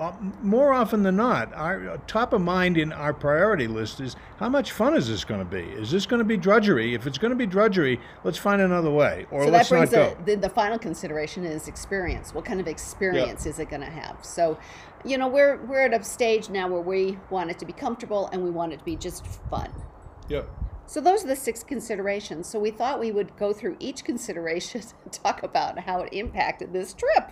uh, 0.00 0.12
more 0.42 0.72
often 0.72 1.04
than 1.04 1.16
not, 1.16 1.54
our 1.54 1.90
uh, 1.90 1.98
top 2.08 2.32
of 2.32 2.40
mind 2.40 2.76
in 2.76 2.92
our 2.92 3.12
priority 3.14 3.68
list 3.68 4.00
is 4.00 4.16
how 4.38 4.48
much 4.48 4.72
fun 4.72 4.96
is 4.96 5.08
this 5.08 5.24
going 5.24 5.38
to 5.38 5.44
be? 5.44 5.62
Is 5.62 5.90
this 5.90 6.04
going 6.04 6.18
to 6.18 6.24
be 6.24 6.36
drudgery? 6.36 6.94
If 6.94 7.06
it's 7.06 7.16
going 7.16 7.30
to 7.30 7.36
be 7.36 7.46
drudgery, 7.46 8.00
let's 8.24 8.38
find 8.38 8.60
another 8.60 8.90
way, 8.90 9.26
or 9.30 9.44
So 9.44 9.50
let's 9.50 9.68
that 9.68 9.76
brings 9.76 9.92
not 9.92 9.98
go. 9.98 10.16
a, 10.20 10.24
the, 10.24 10.34
the 10.34 10.48
final 10.48 10.80
consideration 10.80 11.44
is 11.44 11.68
experience. 11.68 12.34
What 12.34 12.44
kind 12.44 12.60
of 12.60 12.66
experience 12.66 13.46
is 13.46 13.60
it 13.60 13.70
going 13.70 13.82
to 13.82 13.90
have? 13.90 14.24
So, 14.24 14.58
you 15.04 15.16
know, 15.16 15.28
we're 15.28 15.64
we're 15.64 15.82
at 15.82 15.94
a 15.94 16.02
stage 16.02 16.50
now 16.50 16.66
where 16.66 16.80
we 16.80 17.16
want 17.30 17.50
it 17.50 17.60
to 17.60 17.64
be 17.64 17.72
comfortable 17.72 18.28
and 18.32 18.42
we 18.42 18.50
want 18.50 18.72
it 18.72 18.80
to 18.80 18.84
be 18.84 18.96
just 18.96 19.24
fun. 19.48 19.70
Yep. 20.28 20.48
So 20.86 21.00
those 21.00 21.24
are 21.24 21.28
the 21.28 21.36
six 21.36 21.62
considerations. 21.62 22.48
So 22.48 22.58
we 22.58 22.72
thought 22.72 22.98
we 22.98 23.12
would 23.12 23.36
go 23.36 23.52
through 23.52 23.76
each 23.78 24.02
consideration 24.04 24.82
and 25.04 25.12
talk 25.12 25.44
about 25.44 25.78
how 25.78 26.00
it 26.00 26.12
impacted 26.12 26.72
this 26.72 26.94
trip. 26.94 27.30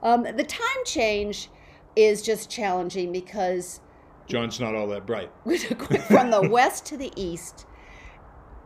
Um, 0.00 0.22
the 0.22 0.44
time 0.44 0.84
change 0.84 1.48
is 1.96 2.22
just 2.22 2.50
challenging 2.50 3.12
because 3.12 3.80
John's 4.26 4.60
not 4.60 4.74
all 4.74 4.86
that 4.88 5.06
bright. 5.06 5.30
from 6.08 6.30
the 6.30 6.48
west 6.50 6.86
to 6.86 6.96
the 6.96 7.12
east 7.16 7.66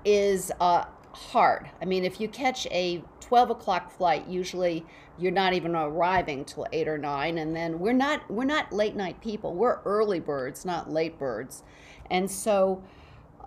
is 0.04 0.52
uh, 0.60 0.84
hard. 1.12 1.68
I 1.80 1.84
mean, 1.84 2.04
if 2.04 2.20
you 2.20 2.28
catch 2.28 2.66
a 2.70 3.02
12 3.20 3.50
o'clock 3.50 3.90
flight, 3.90 4.28
usually 4.28 4.84
you're 5.18 5.32
not 5.32 5.54
even 5.54 5.74
arriving 5.74 6.44
till 6.44 6.66
eight 6.72 6.86
or 6.86 6.98
nine, 6.98 7.38
and 7.38 7.56
then 7.56 7.78
we're 7.78 7.92
not 7.92 8.30
we're 8.30 8.44
not 8.44 8.72
late 8.72 8.94
night 8.94 9.20
people. 9.20 9.54
We're 9.54 9.80
early 9.84 10.20
birds, 10.20 10.64
not 10.64 10.92
late 10.92 11.18
birds, 11.18 11.62
and 12.10 12.30
so 12.30 12.82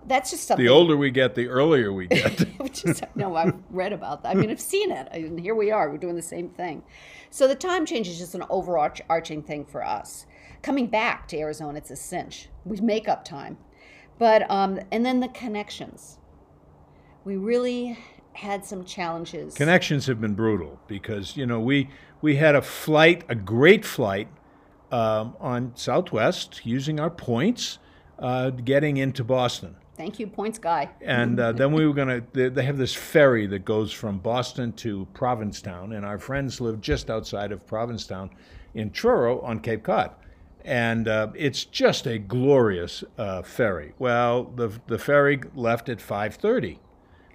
that's 0.06 0.30
just 0.30 0.46
something. 0.46 0.64
The 0.64 0.70
older 0.70 0.96
we 0.96 1.10
get, 1.10 1.34
the 1.34 1.48
earlier 1.48 1.92
we 1.92 2.06
get. 2.06 2.40
Which 2.58 2.84
is, 2.84 3.00
no, 3.14 3.36
I've 3.36 3.54
read 3.70 3.92
about 3.92 4.22
that. 4.22 4.30
I 4.30 4.34
mean, 4.34 4.50
I've 4.50 4.60
seen 4.60 4.90
it. 4.90 5.08
And 5.12 5.38
here 5.38 5.54
we 5.54 5.70
are. 5.70 5.90
We're 5.90 5.98
doing 5.98 6.16
the 6.16 6.22
same 6.22 6.48
thing. 6.48 6.82
So 7.30 7.46
the 7.46 7.54
time 7.54 7.86
change 7.86 8.08
is 8.08 8.18
just 8.18 8.34
an 8.34 8.44
overarching 8.50 9.42
thing 9.42 9.64
for 9.64 9.84
us. 9.84 10.26
Coming 10.62 10.86
back 10.86 11.28
to 11.28 11.38
Arizona, 11.38 11.78
it's 11.78 11.90
a 11.90 11.96
cinch. 11.96 12.48
We 12.64 12.78
make 12.80 13.08
up 13.08 13.24
time. 13.24 13.58
But, 14.18 14.50
um, 14.50 14.80
and 14.92 15.04
then 15.04 15.20
the 15.20 15.28
connections. 15.28 16.18
We 17.24 17.36
really 17.36 17.98
had 18.32 18.64
some 18.64 18.84
challenges. 18.84 19.54
Connections 19.54 20.06
have 20.06 20.20
been 20.20 20.34
brutal 20.34 20.80
because 20.86 21.36
you 21.36 21.46
know 21.46 21.60
we 21.60 21.88
we 22.22 22.36
had 22.36 22.54
a 22.54 22.62
flight, 22.62 23.24
a 23.28 23.34
great 23.34 23.84
flight 23.84 24.28
um, 24.90 25.36
on 25.40 25.72
Southwest 25.74 26.64
using 26.64 27.00
our 27.00 27.10
points, 27.10 27.78
uh, 28.18 28.50
getting 28.50 28.96
into 28.96 29.24
Boston, 29.24 29.76
Thank 30.00 30.18
you, 30.18 30.26
points 30.26 30.58
guy. 30.58 30.88
and 31.02 31.38
uh, 31.38 31.52
then 31.52 31.72
we 31.72 31.86
were 31.86 31.92
gonna. 31.92 32.22
They, 32.32 32.48
they 32.48 32.64
have 32.64 32.78
this 32.78 32.94
ferry 32.94 33.46
that 33.48 33.66
goes 33.66 33.92
from 33.92 34.18
Boston 34.18 34.72
to 34.84 35.06
Provincetown, 35.12 35.92
and 35.92 36.06
our 36.06 36.18
friends 36.18 36.58
live 36.58 36.80
just 36.80 37.10
outside 37.10 37.52
of 37.52 37.66
Provincetown, 37.66 38.30
in 38.72 38.92
Truro 38.92 39.42
on 39.42 39.60
Cape 39.60 39.82
Cod. 39.82 40.12
And 40.64 41.06
uh, 41.06 41.32
it's 41.34 41.66
just 41.66 42.06
a 42.06 42.18
glorious 42.18 43.04
uh, 43.18 43.42
ferry. 43.42 43.92
Well, 43.98 44.44
the 44.44 44.72
the 44.86 44.98
ferry 44.98 45.42
left 45.54 45.90
at 45.90 46.00
five 46.00 46.36
thirty 46.36 46.80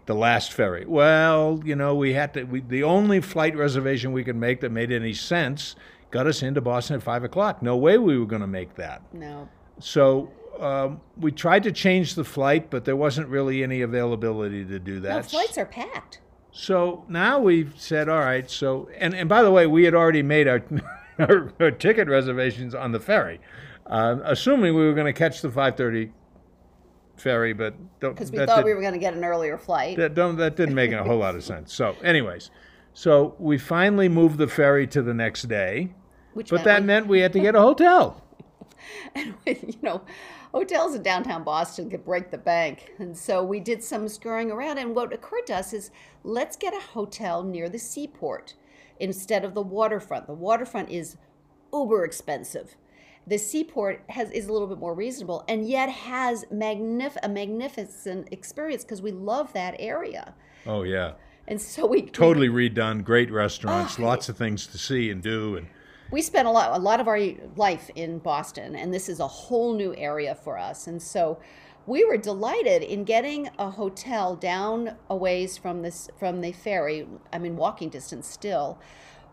the 0.07 0.15
last 0.15 0.51
ferry. 0.51 0.87
Well, 0.87 1.61
you 1.63 1.75
know, 1.75 1.93
we 1.93 2.13
had 2.13 2.33
to. 2.33 2.45
We, 2.45 2.61
the 2.61 2.81
only 2.81 3.21
flight 3.21 3.55
reservation 3.55 4.11
we 4.11 4.23
could 4.23 4.35
make 4.35 4.61
that 4.61 4.71
made 4.71 4.91
any 4.91 5.13
sense 5.13 5.75
got 6.09 6.25
us 6.25 6.41
into 6.41 6.61
Boston 6.61 6.95
at 6.95 7.03
five 7.03 7.23
o'clock. 7.23 7.61
No 7.61 7.77
way 7.77 7.99
we 7.99 8.17
were 8.17 8.25
going 8.25 8.41
to 8.41 8.47
make 8.47 8.73
that. 8.73 9.03
No. 9.13 9.47
So 9.79 10.31
um, 10.61 11.01
we 11.17 11.31
tried 11.31 11.63
to 11.63 11.71
change 11.71 12.15
the 12.15 12.23
flight, 12.23 12.69
but 12.69 12.85
there 12.85 12.95
wasn't 12.95 13.27
really 13.27 13.63
any 13.63 13.81
availability 13.81 14.63
to 14.65 14.79
do 14.79 14.99
that. 15.01 15.15
No, 15.15 15.21
flights 15.23 15.57
are 15.57 15.65
packed. 15.65 16.19
So 16.51 17.03
now 17.09 17.39
we've 17.39 17.73
said, 17.77 18.07
all 18.09 18.19
right. 18.19 18.49
So 18.49 18.89
and 18.97 19.13
and 19.13 19.27
by 19.27 19.43
the 19.43 19.51
way, 19.51 19.67
we 19.67 19.83
had 19.83 19.93
already 19.93 20.23
made 20.23 20.47
our 20.47 20.63
our, 21.19 21.51
our 21.59 21.71
ticket 21.71 22.07
reservations 22.07 22.73
on 22.75 22.91
the 22.91 22.99
ferry, 22.99 23.39
uh, 23.87 24.17
assuming 24.23 24.73
we 24.75 24.85
were 24.85 24.93
going 24.93 25.05
to 25.07 25.13
catch 25.13 25.41
the 25.41 25.51
five 25.51 25.75
thirty 25.75 26.11
ferry, 27.17 27.53
but 27.53 27.73
Because 27.99 28.31
we 28.31 28.37
thought 28.39 28.57
did- 28.57 28.65
we 28.65 28.73
were 28.73 28.81
going 28.81 28.93
to 28.93 28.99
get 28.99 29.13
an 29.13 29.23
earlier 29.23 29.57
flight. 29.57 29.97
that 29.97 30.13
don't 30.15 30.37
that 30.37 30.55
didn't 30.55 30.75
make 30.75 30.91
a 30.91 31.03
whole 31.03 31.17
lot 31.17 31.35
of 31.35 31.43
sense. 31.51 31.73
So, 31.73 31.95
anyways, 32.03 32.51
so 32.93 33.35
we 33.39 33.57
finally 33.57 34.09
moved 34.09 34.37
the 34.37 34.47
ferry 34.47 34.87
to 34.87 35.01
the 35.01 35.13
next 35.13 35.43
day, 35.43 35.93
which 36.33 36.49
but 36.49 36.63
that 36.63 36.81
we- 36.81 36.87
meant 36.87 37.07
we 37.07 37.19
had 37.19 37.33
to 37.33 37.39
get 37.39 37.55
a 37.55 37.61
hotel. 37.61 38.21
And 39.15 39.33
you 39.45 39.73
know, 39.81 40.01
hotels 40.55 40.95
in 40.95 41.03
downtown 41.03 41.43
Boston 41.43 41.89
could 41.89 42.05
break 42.05 42.31
the 42.31 42.37
bank. 42.37 42.93
And 42.97 43.17
so 43.17 43.43
we 43.43 43.59
did 43.59 43.83
some 43.83 44.07
scurrying 44.07 44.51
around. 44.51 44.77
And 44.77 44.95
what 44.95 45.11
occurred 45.11 45.47
to 45.47 45.55
us 45.55 45.73
is 45.73 45.91
let's 46.23 46.55
get 46.55 46.73
a 46.73 46.79
hotel 46.79 47.43
near 47.43 47.67
the 47.67 47.77
seaport 47.77 48.53
instead 48.97 49.43
of 49.43 49.53
the 49.53 49.61
waterfront. 49.61 50.27
The 50.27 50.33
waterfront 50.33 50.89
is 50.89 51.17
uber 51.73 52.05
expensive. 52.05 52.75
the 53.27 53.37
seaport 53.37 54.03
has 54.09 54.31
is 54.31 54.47
a 54.47 54.53
little 54.53 54.67
bit 54.67 54.77
more 54.77 54.93
reasonable 54.93 55.43
and 55.49 55.67
yet 55.67 55.89
has 55.89 56.45
magnif- 56.45 57.17
a 57.23 57.27
magnificent 57.27 58.29
experience 58.31 58.83
because 58.85 59.01
we 59.01 59.11
love 59.11 59.51
that 59.53 59.75
area. 59.79 60.33
Oh 60.65 60.83
yeah. 60.83 61.13
And 61.47 61.59
so 61.61 61.85
we 61.85 62.03
Totally 62.03 62.47
redone, 62.49 63.03
great 63.03 63.29
restaurants, 63.31 63.99
Oh, 63.99 64.03
lots 64.03 64.29
of 64.29 64.37
things 64.37 64.65
to 64.67 64.77
see 64.77 65.09
and 65.11 65.21
do 65.21 65.57
and 65.57 65.67
we 66.11 66.21
spent 66.21 66.47
a 66.47 66.51
lot 66.51 66.77
a 66.77 66.81
lot 66.81 66.99
of 66.99 67.07
our 67.07 67.19
life 67.55 67.89
in 67.95 68.19
Boston 68.19 68.75
and 68.75 68.93
this 68.93 69.09
is 69.09 69.19
a 69.19 69.27
whole 69.27 69.73
new 69.73 69.93
area 69.95 70.35
for 70.35 70.57
us. 70.57 70.87
And 70.87 71.01
so 71.01 71.39
we 71.87 72.03
were 72.03 72.17
delighted 72.17 72.81
in 72.81 73.03
getting 73.03 73.49
a 73.59 73.69
hotel 73.69 74.35
down 74.35 74.95
a 75.09 75.15
ways 75.15 75.57
from 75.57 75.81
this 75.81 76.09
from 76.17 76.41
the 76.41 76.51
ferry. 76.51 77.07
I 77.33 77.39
mean 77.39 77.55
walking 77.55 77.89
distance 77.89 78.27
still. 78.27 78.79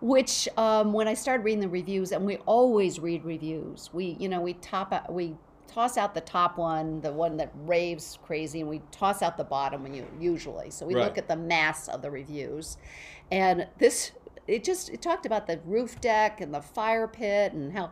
Which, 0.01 0.49
um, 0.57 0.93
when 0.93 1.07
I 1.07 1.15
started 1.15 1.45
reading 1.45 1.61
the 1.61 1.69
reviews, 1.69 2.11
and 2.11 2.27
we 2.27 2.39
always 2.39 2.99
read 2.99 3.25
reviews, 3.25 3.89
we, 3.93 4.17
you 4.19 4.29
know, 4.29 4.41
we 4.41 4.55
top 4.55 4.93
out, 4.93 5.13
we 5.13 5.37
toss 5.69 5.97
out 5.97 6.13
the 6.13 6.21
top 6.21 6.59
one, 6.59 7.01
the 7.03 7.13
one 7.13 7.37
that 7.37 7.53
raves 7.55 8.19
crazy, 8.25 8.61
and 8.63 8.69
we 8.69 8.83
toss 8.91 9.23
out 9.23 9.37
the 9.37 9.45
bottom 9.45 9.85
when 9.85 9.95
you 9.95 10.05
usually. 10.19 10.71
So 10.71 10.87
we 10.87 10.97
Right. 10.97 11.05
look 11.05 11.19
at 11.19 11.29
the 11.29 11.37
mass 11.37 11.87
of 11.87 12.03
the 12.03 12.11
reviews, 12.11 12.79
and 13.31 13.69
this 13.79 14.11
it 14.47 14.65
just 14.65 14.91
it 14.91 15.03
talked 15.03 15.27
about 15.27 15.47
the 15.47 15.61
roof 15.65 16.01
deck 16.01 16.41
and 16.41 16.53
the 16.53 16.61
fire 16.61 17.07
pit 17.07 17.53
and 17.53 17.73
how 17.73 17.91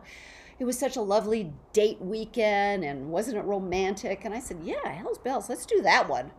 it 0.59 0.65
was 0.65 0.77
such 0.77 0.95
a 0.95 1.01
lovely 1.01 1.51
date 1.73 1.99
weekend 1.99 2.83
and 2.83 3.09
wasn't 3.09 3.37
it 3.37 3.45
romantic? 3.45 4.25
And 4.25 4.33
I 4.33 4.39
said, 4.39 4.59
yeah, 4.63 4.89
hell's 4.89 5.17
bells, 5.17 5.49
let's 5.49 5.65
do 5.65 5.81
that 5.81 6.07
one. 6.07 6.31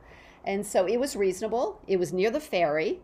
And 0.44 0.66
so 0.66 0.86
it 0.86 0.98
was 0.98 1.16
reasonable. 1.16 1.80
It 1.86 1.98
was 1.98 2.12
near 2.12 2.30
the 2.30 2.40
ferry, 2.40 3.00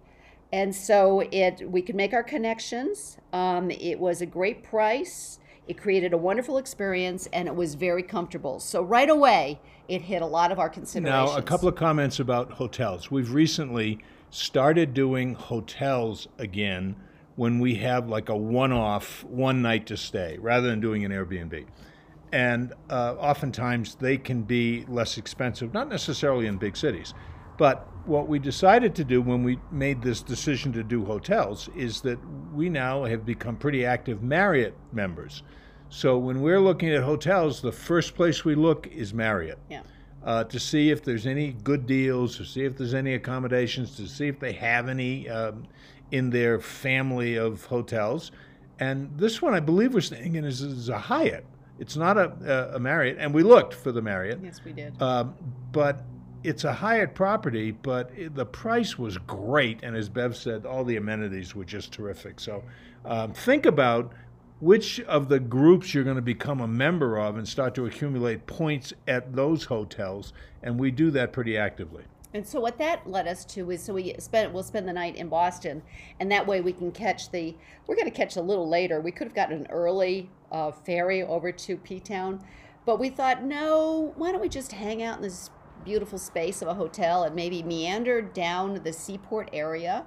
and 0.52 0.74
so 0.74 1.20
it 1.30 1.70
we 1.70 1.82
could 1.82 1.94
make 1.94 2.12
our 2.12 2.22
connections. 2.22 3.18
Um, 3.32 3.70
it 3.70 3.98
was 3.98 4.20
a 4.20 4.26
great 4.26 4.62
price. 4.62 5.38
It 5.68 5.76
created 5.76 6.12
a 6.12 6.18
wonderful 6.18 6.56
experience, 6.56 7.28
and 7.32 7.46
it 7.46 7.54
was 7.54 7.74
very 7.74 8.02
comfortable. 8.02 8.58
So 8.58 8.82
right 8.82 9.10
away, 9.10 9.60
it 9.86 10.02
hit 10.02 10.22
a 10.22 10.26
lot 10.26 10.50
of 10.50 10.58
our 10.58 10.70
considerations. 10.70 11.30
Now, 11.30 11.36
a 11.36 11.42
couple 11.42 11.68
of 11.68 11.74
comments 11.74 12.18
about 12.20 12.52
hotels. 12.52 13.10
We've 13.10 13.32
recently 13.32 13.98
started 14.30 14.94
doing 14.94 15.34
hotels 15.34 16.28
again 16.38 16.96
when 17.36 17.60
we 17.60 17.76
have 17.76 18.08
like 18.08 18.28
a 18.28 18.36
one 18.36 18.72
off, 18.72 19.24
one 19.24 19.62
night 19.62 19.86
to 19.86 19.96
stay, 19.96 20.36
rather 20.40 20.68
than 20.68 20.80
doing 20.80 21.04
an 21.04 21.12
Airbnb. 21.12 21.66
And 22.32 22.74
uh, 22.90 23.14
oftentimes 23.18 23.94
they 23.94 24.18
can 24.18 24.42
be 24.42 24.84
less 24.88 25.16
expensive, 25.16 25.72
not 25.72 25.88
necessarily 25.88 26.46
in 26.46 26.58
big 26.58 26.76
cities. 26.76 27.14
But 27.56 27.88
what 28.06 28.28
we 28.28 28.38
decided 28.38 28.94
to 28.96 29.04
do 29.04 29.22
when 29.22 29.42
we 29.42 29.58
made 29.70 30.02
this 30.02 30.22
decision 30.22 30.72
to 30.72 30.82
do 30.82 31.04
hotels 31.04 31.68
is 31.76 32.00
that 32.02 32.18
we 32.52 32.68
now 32.68 33.04
have 33.04 33.24
become 33.24 33.56
pretty 33.56 33.84
active 33.84 34.22
Marriott 34.22 34.74
members. 34.92 35.42
So 35.90 36.18
when 36.18 36.42
we're 36.42 36.60
looking 36.60 36.90
at 36.90 37.02
hotels, 37.02 37.60
the 37.62 37.72
first 37.72 38.14
place 38.14 38.44
we 38.44 38.54
look 38.54 38.86
is 38.88 39.14
Marriott 39.14 39.58
yeah. 39.70 39.82
Uh, 40.24 40.44
to 40.44 40.58
see 40.58 40.90
if 40.90 41.04
there's 41.04 41.26
any 41.26 41.52
good 41.64 41.86
deals, 41.86 42.36
to 42.36 42.44
see 42.44 42.64
if 42.64 42.76
there's 42.76 42.94
any 42.94 43.14
accommodations, 43.14 43.96
to 43.96 44.06
see 44.06 44.28
if 44.28 44.38
they 44.40 44.52
have 44.52 44.88
any 44.88 45.28
um, 45.28 45.64
in 46.10 46.30
their 46.30 46.58
family 46.58 47.36
of 47.36 47.64
hotels. 47.66 48.30
And 48.80 49.10
this 49.18 49.42
one, 49.42 49.54
I 49.54 49.60
believe, 49.60 49.94
we're 49.94 50.00
staying 50.00 50.36
in 50.36 50.44
is, 50.44 50.60
is 50.60 50.88
a 50.88 50.98
Hyatt. 50.98 51.44
It's 51.78 51.96
not 51.96 52.16
a, 52.16 52.32
a, 52.72 52.76
a 52.76 52.78
Marriott, 52.80 53.16
and 53.20 53.32
we 53.32 53.42
looked 53.42 53.74
for 53.74 53.92
the 53.92 54.02
Marriott, 54.02 54.40
Yes, 54.42 54.60
we 54.64 54.72
did. 54.72 55.00
um, 55.00 55.34
but 55.72 56.02
it's 56.44 56.64
a 56.64 56.72
Hyatt 56.72 57.14
property. 57.14 57.70
But 57.72 58.10
it, 58.16 58.34
the 58.34 58.46
price 58.46 58.98
was 58.98 59.16
great, 59.18 59.80
and 59.82 59.96
as 59.96 60.08
Bev 60.08 60.36
said, 60.36 60.66
all 60.66 60.84
the 60.84 60.96
amenities 60.96 61.54
were 61.54 61.64
just 61.64 61.92
terrific. 61.92 62.40
So 62.40 62.62
um, 63.04 63.32
think 63.32 63.66
about 63.66 64.12
which 64.60 65.00
of 65.00 65.28
the 65.28 65.38
groups 65.38 65.94
you're 65.94 66.04
going 66.04 66.16
to 66.16 66.22
become 66.22 66.60
a 66.60 66.68
member 66.68 67.18
of 67.18 67.36
and 67.36 67.46
start 67.46 67.74
to 67.74 67.86
accumulate 67.86 68.46
points 68.46 68.92
at 69.06 69.34
those 69.34 69.64
hotels, 69.64 70.32
and 70.62 70.78
we 70.78 70.90
do 70.90 71.10
that 71.12 71.32
pretty 71.32 71.56
actively. 71.56 72.04
And 72.34 72.46
so 72.46 72.60
what 72.60 72.76
that 72.78 73.08
led 73.08 73.26
us 73.26 73.44
to 73.46 73.70
is 73.70 73.82
so 73.82 73.94
we 73.94 74.14
spent 74.18 74.52
we'll 74.52 74.62
spend 74.62 74.86
the 74.86 74.92
night 74.92 75.16
in 75.16 75.28
Boston, 75.28 75.82
and 76.20 76.30
that 76.30 76.46
way 76.46 76.60
we 76.60 76.72
can 76.72 76.92
catch 76.92 77.30
the 77.30 77.56
we're 77.86 77.96
going 77.96 78.10
to 78.10 78.16
catch 78.16 78.36
a 78.36 78.42
little 78.42 78.68
later. 78.68 79.00
We 79.00 79.12
could 79.12 79.28
have 79.28 79.34
gotten 79.34 79.60
an 79.60 79.66
early 79.70 80.28
uh, 80.52 80.72
ferry 80.72 81.22
over 81.22 81.52
to 81.52 81.76
P 81.78 82.00
Town, 82.00 82.44
but 82.84 82.98
we 82.98 83.08
thought 83.08 83.42
no, 83.42 84.12
why 84.16 84.32
don't 84.32 84.42
we 84.42 84.48
just 84.48 84.72
hang 84.72 85.02
out 85.02 85.16
in 85.16 85.22
this 85.22 85.50
beautiful 85.84 86.18
space 86.18 86.60
of 86.60 86.68
a 86.68 86.74
hotel 86.74 87.22
and 87.24 87.34
maybe 87.34 87.62
meander 87.62 88.20
down 88.20 88.82
the 88.82 88.92
seaport 88.92 89.48
area, 89.54 90.04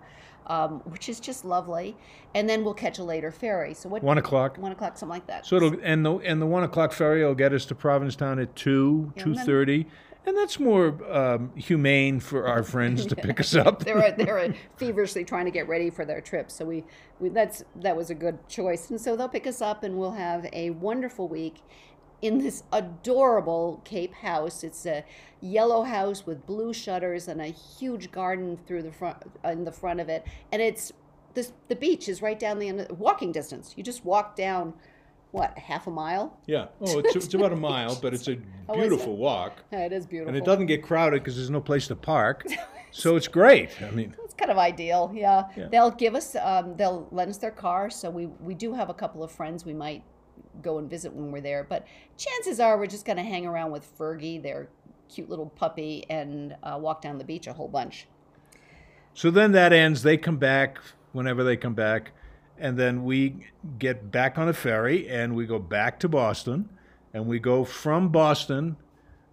um, 0.47 0.81
which 0.85 1.09
is 1.09 1.19
just 1.19 1.45
lovely, 1.45 1.95
and 2.35 2.49
then 2.49 2.63
we'll 2.63 2.73
catch 2.73 2.99
a 2.99 3.03
later 3.03 3.31
ferry. 3.31 3.73
So 3.73 3.89
what 3.89 4.03
One 4.03 4.17
o'clock. 4.17 4.57
one 4.57 4.71
o'clock 4.71 4.97
something 4.97 5.13
like 5.13 5.27
that. 5.27 5.45
So 5.45 5.57
it'll 5.57 5.77
and 5.83 6.05
the 6.05 6.15
and 6.17 6.41
the 6.41 6.45
one 6.45 6.63
o'clock 6.63 6.91
ferry 6.93 7.23
will 7.23 7.35
get 7.35 7.53
us 7.53 7.65
to 7.65 7.75
Provincetown 7.75 8.39
at 8.39 8.55
two 8.55 9.13
two 9.17 9.35
and 9.37 9.85
and 10.25 10.37
that's 10.37 10.59
more 10.59 10.95
um, 11.11 11.51
humane 11.55 12.19
for 12.19 12.47
our 12.47 12.61
friends 12.63 13.05
to 13.07 13.15
pick 13.27 13.39
us 13.39 13.55
up. 13.55 13.83
they're 13.83 14.11
they're 14.17 14.53
feverishly 14.77 15.23
trying 15.23 15.45
to 15.45 15.51
get 15.51 15.67
ready 15.67 15.89
for 15.89 16.05
their 16.05 16.21
trip. 16.21 16.51
So 16.51 16.65
we, 16.65 16.83
we 17.19 17.29
that's 17.29 17.63
that 17.77 17.95
was 17.95 18.09
a 18.09 18.15
good 18.15 18.47
choice. 18.47 18.89
And 18.91 19.01
so 19.01 19.15
they'll 19.15 19.29
pick 19.29 19.47
us 19.47 19.61
up, 19.61 19.83
and 19.83 19.97
we'll 19.97 20.11
have 20.11 20.47
a 20.53 20.69
wonderful 20.71 21.27
week 21.27 21.61
in 22.21 22.37
this 22.39 22.63
adorable 22.71 23.81
Cape 23.83 24.13
house. 24.13 24.63
It's 24.63 24.85
a 24.85 25.03
yellow 25.41 25.83
house 25.83 26.25
with 26.25 26.45
blue 26.45 26.73
shutters 26.73 27.27
and 27.27 27.41
a 27.41 27.47
huge 27.47 28.11
garden 28.11 28.57
through 28.67 28.83
the 28.83 28.91
front 28.91 29.17
in 29.43 29.63
the 29.63 29.71
front 29.71 29.99
of 29.99 30.09
it, 30.09 30.25
and 30.51 30.61
it's 30.61 30.91
this 31.33 31.53
the 31.67 31.75
beach 31.75 32.07
is 32.09 32.21
right 32.21 32.39
down 32.39 32.59
the 32.59 32.67
end 32.67 32.81
of, 32.81 32.99
walking 32.99 33.31
distance. 33.31 33.73
You 33.75 33.83
just 33.83 34.05
walk 34.05 34.35
down. 34.35 34.73
What 35.31 35.57
half 35.57 35.87
a 35.87 35.91
mile? 35.91 36.37
Yeah. 36.45 36.65
Oh, 36.81 36.99
it's, 36.99 37.15
it's 37.15 37.33
about 37.33 37.53
a 37.53 37.55
mile, 37.55 37.97
but 38.01 38.13
it's 38.13 38.27
a 38.27 38.37
Oh, 38.67 38.73
beautiful 38.73 39.13
it? 39.13 39.17
walk, 39.19 39.63
Yeah, 39.71 39.85
it 39.85 39.93
is 39.93 40.05
beautiful. 40.05 40.27
and 40.27 40.35
it 40.37 40.43
doesn't 40.43 40.65
get 40.65 40.83
crowded 40.83 41.23
because 41.23 41.37
there's 41.37 41.49
no 41.49 41.61
place 41.61 41.87
to 41.87 41.95
park. 41.95 42.45
so 42.91 43.15
it's 43.15 43.29
great. 43.29 43.69
I 43.81 43.91
mean, 43.91 44.13
It's 44.25 44.33
kind 44.33 44.51
of 44.51 44.57
ideal, 44.57 45.09
yeah. 45.15 45.45
Yeah. 45.55 45.69
They'll 45.69 45.91
give 45.91 46.15
us, 46.15 46.35
um, 46.35 46.75
they'll 46.75 47.07
lend 47.11 47.29
us 47.29 47.37
their 47.37 47.51
car, 47.51 47.89
so 47.89 48.09
we 48.09 48.25
we 48.25 48.53
do 48.53 48.73
have 48.73 48.89
a 48.89 48.93
couple 48.93 49.23
of 49.23 49.31
friends 49.31 49.63
we 49.63 49.73
might 49.73 50.03
go 50.61 50.77
and 50.77 50.89
visit 50.89 51.13
when 51.13 51.31
we're 51.31 51.41
there. 51.41 51.65
But 51.67 51.85
chances 52.17 52.59
are 52.59 52.77
we're 52.77 52.87
just 52.87 53.05
going 53.05 53.17
to 53.17 53.23
hang 53.23 53.45
around 53.45 53.71
with 53.71 53.97
Fergie, 53.97 54.41
their 54.41 54.69
cute 55.09 55.29
little 55.29 55.49
puppy, 55.49 56.05
and 56.09 56.55
uh, 56.63 56.77
walk 56.79 57.01
down 57.01 57.17
the 57.17 57.23
beach 57.23 57.47
a 57.47 57.53
whole 57.53 57.67
bunch. 57.67 58.07
so 59.13 59.31
then 59.31 59.51
that 59.53 59.73
ends. 59.73 60.03
They 60.03 60.17
come 60.17 60.37
back 60.37 60.79
whenever 61.11 61.43
they 61.43 61.57
come 61.57 61.73
back, 61.73 62.11
and 62.57 62.77
then 62.77 63.03
we 63.03 63.35
get 63.79 64.11
back 64.11 64.37
on 64.37 64.47
a 64.47 64.53
ferry 64.53 65.09
and 65.09 65.35
we 65.35 65.45
go 65.45 65.59
back 65.59 65.99
to 65.99 66.09
Boston, 66.09 66.69
and 67.13 67.25
we 67.27 67.39
go 67.39 67.65
from 67.65 68.09
Boston. 68.09 68.77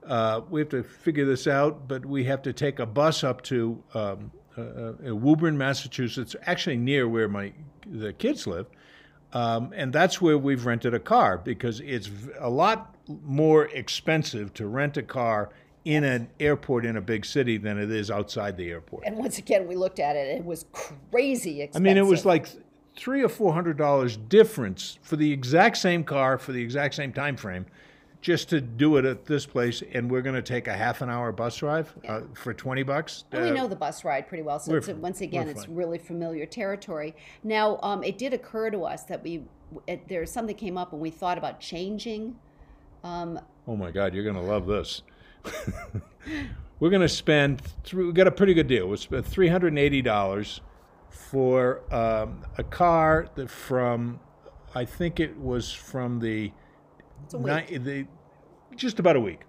Uh, 0.04 0.40
we 0.48 0.60
have 0.60 0.70
to 0.70 0.82
figure 0.82 1.26
this 1.26 1.46
out, 1.46 1.86
but 1.86 2.04
we 2.04 2.24
have 2.24 2.42
to 2.42 2.52
take 2.52 2.78
a 2.78 2.86
bus 2.86 3.22
up 3.22 3.42
to 3.42 3.82
um, 3.94 4.30
uh, 4.56 4.92
uh, 5.06 5.14
Woburn, 5.14 5.56
Massachusetts, 5.56 6.34
actually 6.46 6.78
near 6.78 7.08
where 7.08 7.28
my 7.28 7.52
the 7.86 8.12
kids 8.12 8.46
live, 8.46 8.66
um, 9.32 9.72
and 9.74 9.92
that's 9.92 10.20
where 10.20 10.38
we've 10.38 10.64
rented 10.64 10.94
a 10.94 11.00
car 11.00 11.38
because 11.38 11.80
it's 11.80 12.10
a 12.38 12.48
lot 12.48 12.94
more 13.24 13.66
expensive 13.66 14.54
to 14.54 14.66
rent 14.66 14.96
a 14.96 15.02
car 15.02 15.50
in 15.84 16.04
an 16.04 16.28
airport 16.40 16.84
in 16.84 16.96
a 16.96 17.00
big 17.00 17.24
city 17.24 17.56
than 17.56 17.78
it 17.78 17.90
is 17.90 18.10
outside 18.10 18.56
the 18.56 18.70
airport. 18.70 19.04
And 19.06 19.16
once 19.16 19.38
again, 19.38 19.66
we 19.66 19.76
looked 19.76 19.98
at 19.98 20.16
it; 20.16 20.28
it 20.28 20.44
was 20.44 20.66
crazy 20.72 21.62
expensive. 21.62 21.82
I 21.82 21.94
mean, 21.94 21.96
it 21.96 22.06
was 22.06 22.24
like 22.24 22.48
three 22.96 23.22
or 23.22 23.28
four 23.28 23.52
hundred 23.52 23.78
dollars 23.78 24.16
difference 24.16 24.98
for 25.02 25.16
the 25.16 25.32
exact 25.32 25.76
same 25.78 26.04
car 26.04 26.38
for 26.38 26.52
the 26.52 26.62
exact 26.62 26.94
same 26.94 27.12
time 27.12 27.36
frame, 27.36 27.66
just 28.20 28.48
to 28.50 28.60
do 28.60 28.96
it 28.96 29.04
at 29.04 29.24
this 29.24 29.46
place. 29.46 29.82
And 29.92 30.10
we're 30.10 30.22
going 30.22 30.34
to 30.34 30.42
take 30.42 30.66
a 30.66 30.72
half 30.76 31.02
an 31.02 31.10
hour 31.10 31.30
bus 31.32 31.56
drive 31.56 31.94
uh, 32.08 32.22
for 32.34 32.52
twenty 32.54 32.82
bucks. 32.82 33.24
And 33.32 33.42
we 33.44 33.50
Uh, 33.50 33.54
know 33.54 33.68
the 33.68 33.76
bus 33.76 34.04
ride 34.04 34.28
pretty 34.28 34.42
well, 34.42 34.58
so 34.58 34.74
it's, 34.74 34.88
once 34.88 35.20
again, 35.20 35.48
it's 35.48 35.68
really 35.68 35.98
familiar 35.98 36.46
territory. 36.46 37.14
Now, 37.44 37.78
um, 37.82 38.02
it 38.02 38.18
did 38.18 38.34
occur 38.34 38.70
to 38.70 38.84
us 38.84 39.04
that 39.04 39.22
we 39.22 39.44
it, 39.86 40.08
there's 40.08 40.32
something 40.32 40.56
came 40.56 40.78
up, 40.78 40.92
and 40.92 41.00
we 41.00 41.10
thought 41.10 41.36
about 41.38 41.60
changing. 41.60 42.36
Um, 43.04 43.38
Oh 43.66 43.76
my 43.76 43.90
God, 43.90 44.14
you're 44.14 44.24
going 44.24 44.34
to 44.34 44.40
love 44.40 44.66
this. 44.66 45.02
We're 46.80 46.90
going 46.90 47.02
to 47.02 47.08
spend, 47.08 47.60
we 47.92 48.12
got 48.12 48.26
a 48.26 48.30
pretty 48.30 48.54
good 48.54 48.66
deal. 48.68 48.86
We 48.88 48.96
spent 48.96 49.26
$380 49.26 50.60
for 51.10 51.82
um, 51.94 52.44
a 52.56 52.62
car 52.62 53.28
that 53.34 53.50
from, 53.50 54.20
I 54.74 54.84
think 54.84 55.20
it 55.20 55.36
was 55.38 55.72
from 55.72 56.20
the, 56.20 56.52
It's 57.24 57.34
a 57.34 57.38
ni- 57.38 57.78
the 57.78 58.06
just 58.76 58.98
about 58.98 59.16
a 59.16 59.20
week. 59.20 59.40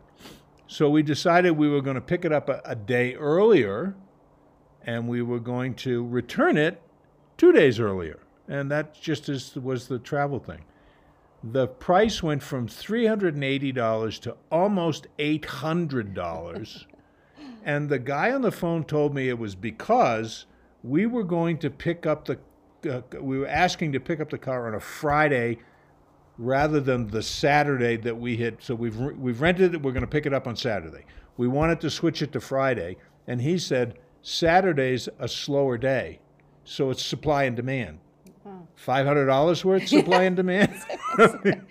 So 0.67 0.89
we 0.89 1.01
decided 1.01 1.51
we 1.51 1.69
were 1.69 1.81
going 1.81 1.95
to 1.95 2.01
pick 2.01 2.25
it 2.25 2.31
up 2.31 2.49
a, 2.49 2.61
a 2.63 2.75
day 2.75 3.15
earlier 3.15 3.95
and 4.83 5.07
we 5.07 5.21
were 5.21 5.39
going 5.39 5.73
to 5.75 6.05
return 6.07 6.57
it 6.57 6.81
two 7.37 7.51
days 7.51 7.79
earlier. 7.79 8.19
And 8.47 8.71
that 8.71 8.99
just 8.99 9.29
is, 9.29 9.55
was 9.55 9.87
the 9.87 9.99
travel 9.99 10.39
thing 10.39 10.63
the 11.43 11.67
price 11.67 12.21
went 12.21 12.43
from 12.43 12.67
$380 12.67 14.19
to 14.19 14.35
almost 14.51 15.07
$800. 15.17 16.85
and 17.63 17.89
the 17.89 17.99
guy 17.99 18.31
on 18.31 18.41
the 18.41 18.51
phone 18.51 18.83
told 18.83 19.13
me 19.13 19.29
it 19.29 19.39
was 19.39 19.55
because 19.55 20.45
we 20.83 21.05
were 21.05 21.23
going 21.23 21.57
to 21.59 21.69
pick 21.69 22.05
up 22.05 22.25
the 22.25 22.39
uh, 22.89 23.01
we 23.19 23.37
were 23.37 23.47
asking 23.47 23.91
to 23.91 23.99
pick 23.99 24.21
up 24.21 24.29
the 24.29 24.37
car 24.37 24.67
on 24.67 24.73
a 24.73 24.79
Friday 24.79 25.59
rather 26.39 26.79
than 26.79 27.07
the 27.07 27.21
Saturday 27.21 27.97
that 27.97 28.17
we 28.17 28.37
hit. 28.37 28.57
So 28.63 28.73
we've 28.73 28.95
we've 28.97 29.41
rented 29.41 29.75
it. 29.75 29.83
We're 29.83 29.91
going 29.91 30.01
to 30.01 30.07
pick 30.07 30.25
it 30.25 30.33
up 30.33 30.47
on 30.47 30.55
Saturday. 30.55 31.05
We 31.37 31.47
wanted 31.47 31.79
to 31.81 31.89
switch 31.89 32.21
it 32.21 32.31
to 32.31 32.39
Friday, 32.39 32.97
and 33.27 33.41
he 33.41 33.59
said 33.59 33.99
Saturday's 34.21 35.07
a 35.19 35.27
slower 35.27 35.77
day, 35.77 36.19
so 36.63 36.89
it's 36.89 37.03
supply 37.05 37.43
and 37.43 37.55
demand. 37.55 37.99
Five 38.75 39.05
hundred 39.05 39.25
dollars 39.25 39.63
worth 39.65 39.87
supply 39.87 40.23
and 40.23 40.35
demand. 40.35 40.73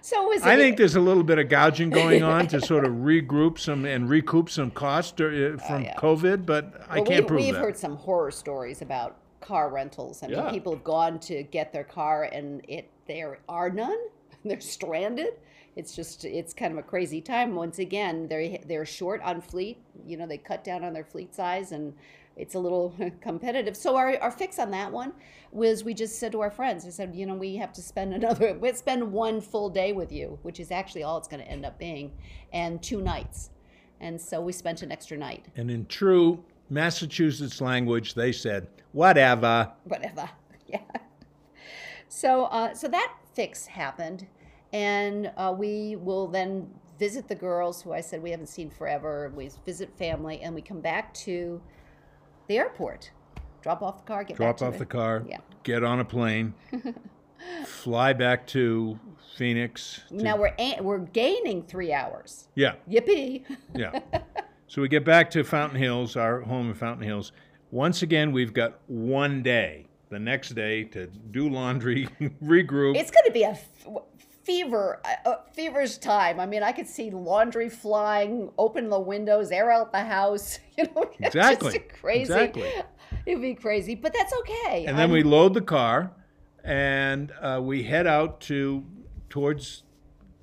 So 0.00 0.22
was 0.28 0.42
it? 0.42 0.46
I 0.46 0.56
think 0.56 0.76
there's 0.76 0.94
a 0.96 1.00
little 1.00 1.22
bit 1.24 1.38
of 1.38 1.48
gouging 1.48 1.90
going 1.90 2.22
on 2.22 2.46
to 2.48 2.60
sort 2.60 2.84
of 2.86 2.92
regroup 2.92 3.58
some 3.58 3.84
and 3.84 4.08
recoup 4.08 4.48
some 4.48 4.70
cost 4.70 5.20
uh, 5.20 5.56
from 5.58 5.84
yeah. 5.84 5.94
COVID, 5.96 6.46
but 6.46 6.80
I 6.88 7.00
can't 7.00 7.24
we, 7.24 7.28
prove 7.28 7.40
we've 7.40 7.54
that. 7.54 7.60
heard 7.60 7.76
some 7.76 7.96
horror 7.96 8.30
stories 8.30 8.82
about 8.82 9.16
car 9.40 9.68
rentals. 9.68 10.22
I 10.22 10.28
mean, 10.28 10.36
Yeah. 10.36 10.50
people 10.50 10.72
have 10.74 10.84
gone 10.84 11.18
to 11.20 11.42
get 11.42 11.72
their 11.72 11.84
car 11.84 12.24
and 12.24 12.62
it 12.68 12.88
there 13.06 13.38
are 13.48 13.68
none. 13.68 13.98
They're 14.48 14.60
stranded. 14.60 15.34
It's 15.76 15.96
just 15.96 16.24
it's 16.24 16.54
kind 16.54 16.72
of 16.72 16.78
a 16.78 16.82
crazy 16.82 17.20
time. 17.20 17.56
Once 17.56 17.80
again, 17.80 18.28
they're 18.28 18.58
they're 18.66 18.86
short 18.86 19.20
on 19.22 19.40
fleet. 19.40 19.78
You 20.06 20.16
know, 20.16 20.26
they 20.26 20.38
cut 20.38 20.62
down 20.62 20.84
on 20.84 20.92
their 20.92 21.04
fleet 21.04 21.34
size 21.34 21.72
and 21.72 21.94
it's 22.36 22.54
a 22.54 22.58
little 22.58 22.94
competitive. 23.20 23.76
So 23.76 23.96
our, 23.96 24.16
our 24.18 24.30
fix 24.30 24.58
on 24.58 24.70
that 24.72 24.90
one 24.90 25.12
was 25.52 25.84
we 25.84 25.94
just 25.94 26.18
said 26.18 26.32
to 26.32 26.40
our 26.40 26.50
friends, 26.50 26.86
I 26.86 26.90
said, 26.90 27.14
you 27.14 27.26
know, 27.26 27.34
we 27.34 27.56
have 27.56 27.72
to 27.74 27.82
spend 27.82 28.14
another, 28.14 28.54
we 28.54 28.72
spend 28.72 29.12
one 29.12 29.40
full 29.40 29.70
day 29.70 29.92
with 29.92 30.12
you, 30.12 30.38
which 30.42 30.60
is 30.60 30.70
actually 30.70 31.02
all 31.02 31.18
it's 31.18 31.28
going 31.28 31.42
to 31.42 31.50
end 31.50 31.64
up 31.64 31.78
being, 31.78 32.12
and 32.52 32.82
two 32.82 33.00
nights. 33.00 33.50
And 34.00 34.20
so 34.20 34.40
we 34.40 34.52
spent 34.52 34.82
an 34.82 34.92
extra 34.92 35.16
night. 35.16 35.46
And 35.56 35.70
in 35.70 35.86
true 35.86 36.44
Massachusetts 36.68 37.60
language, 37.60 38.14
they 38.14 38.32
said, 38.32 38.68
whatever. 38.92 39.72
whatever. 39.84 40.28
Yeah. 40.66 40.80
So, 42.08 42.44
uh, 42.44 42.74
so 42.74 42.88
that 42.88 43.14
fix 43.34 43.66
happened, 43.66 44.26
and 44.72 45.30
uh, 45.36 45.54
we 45.56 45.96
will 45.96 46.26
then 46.28 46.68
visit 46.98 47.28
the 47.28 47.34
girls 47.34 47.82
who 47.82 47.92
I 47.92 48.00
said 48.00 48.22
we 48.22 48.30
haven't 48.30 48.46
seen 48.48 48.70
forever. 48.70 49.32
We 49.34 49.50
visit 49.64 49.96
family, 49.98 50.40
and 50.40 50.54
we 50.54 50.62
come 50.62 50.80
back 50.80 51.12
to 51.14 51.60
the 52.48 52.58
airport, 52.58 53.10
drop 53.62 53.82
off 53.82 53.98
the 53.98 54.04
car, 54.12 54.24
get 54.24 54.36
Drop 54.36 54.62
off 54.62 54.78
the 54.78 54.86
car, 54.86 55.24
Yeah. 55.28 55.38
get 55.62 55.82
on 55.82 56.00
a 56.00 56.04
plane, 56.04 56.54
fly 57.66 58.12
back 58.12 58.46
to 58.48 58.98
Phoenix. 59.36 60.02
to- 60.08 60.16
Now 60.16 60.36
we're 60.36 60.54
a- 60.58 60.80
we're 60.80 60.98
gaining 60.98 61.62
three 61.64 61.92
hours. 61.92 62.48
yeah, 62.54 62.74
Yippee! 62.88 63.44
yeah. 63.74 63.98
so 64.68 64.80
we 64.82 64.88
get 64.88 65.04
back 65.04 65.30
to 65.30 65.42
Fountain 65.44 65.78
Hills, 65.80 66.16
our 66.16 66.40
home 66.42 66.68
in 66.68 66.74
Fountain 66.74 67.06
Hills. 67.06 67.32
Once 67.70 68.02
again, 68.02 68.30
we've 68.30 68.52
got 68.52 68.78
one 68.86 69.42
day, 69.42 69.86
the 70.10 70.18
next 70.18 70.50
day, 70.50 70.84
to 70.84 71.06
do 71.06 71.48
laundry, 71.48 72.06
regroup. 72.42 72.96
It's 72.96 73.10
going 73.10 73.24
to 73.26 73.32
be 73.32 73.42
a 73.42 73.50
f- 73.50 73.68
fever, 74.44 75.00
a 75.04 75.28
a 75.30 75.38
feverish 75.54 75.96
time. 75.98 76.38
I 76.38 76.46
mean, 76.46 76.62
I 76.62 76.72
could 76.72 76.86
see 76.86 77.10
laundry 77.10 77.68
flying, 77.68 78.50
open 78.58 78.90
the 78.90 79.00
windows, 79.00 79.50
air 79.50 79.70
out 79.70 79.92
the 79.92 80.04
house. 80.04 80.58
You 80.76 80.84
know, 80.86 81.04
it's 81.20 81.36
Exactly. 81.36 81.78
crazy. 81.78 82.22
Exactly. 82.22 82.68
It'd 83.26 83.40
be 83.40 83.54
crazy, 83.54 83.94
but 83.94 84.12
that's 84.12 84.34
okay. 84.40 84.86
and 84.86 84.98
then 84.98 85.12
we 85.12 85.22
load 85.22 85.54
the 85.54 85.60
car 85.60 86.10
and 86.64 87.32
uh, 87.40 87.60
we 87.62 87.84
head 87.84 88.08
out 88.08 88.40
to 88.42 88.84
towards 89.30 89.84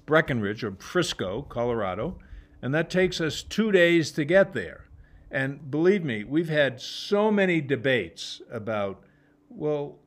Breckenridge 0.06 0.64
or 0.64 0.72
Frisco, 0.80 1.42
Colorado, 1.42 2.18
and 2.62 2.74
that 2.74 2.90
takes 2.90 3.20
us 3.20 3.44
two 3.44 3.74
days 3.74 4.12
to 4.14 4.24
get 4.24 4.54
there. 4.54 4.86
And 5.30 5.70
believe 5.70 6.04
me, 6.06 6.24
we've 6.24 6.48
had 6.50 6.80
so 6.80 7.30
many 7.30 7.60
debates 7.60 8.42
about, 8.50 9.04
well, 9.56 9.98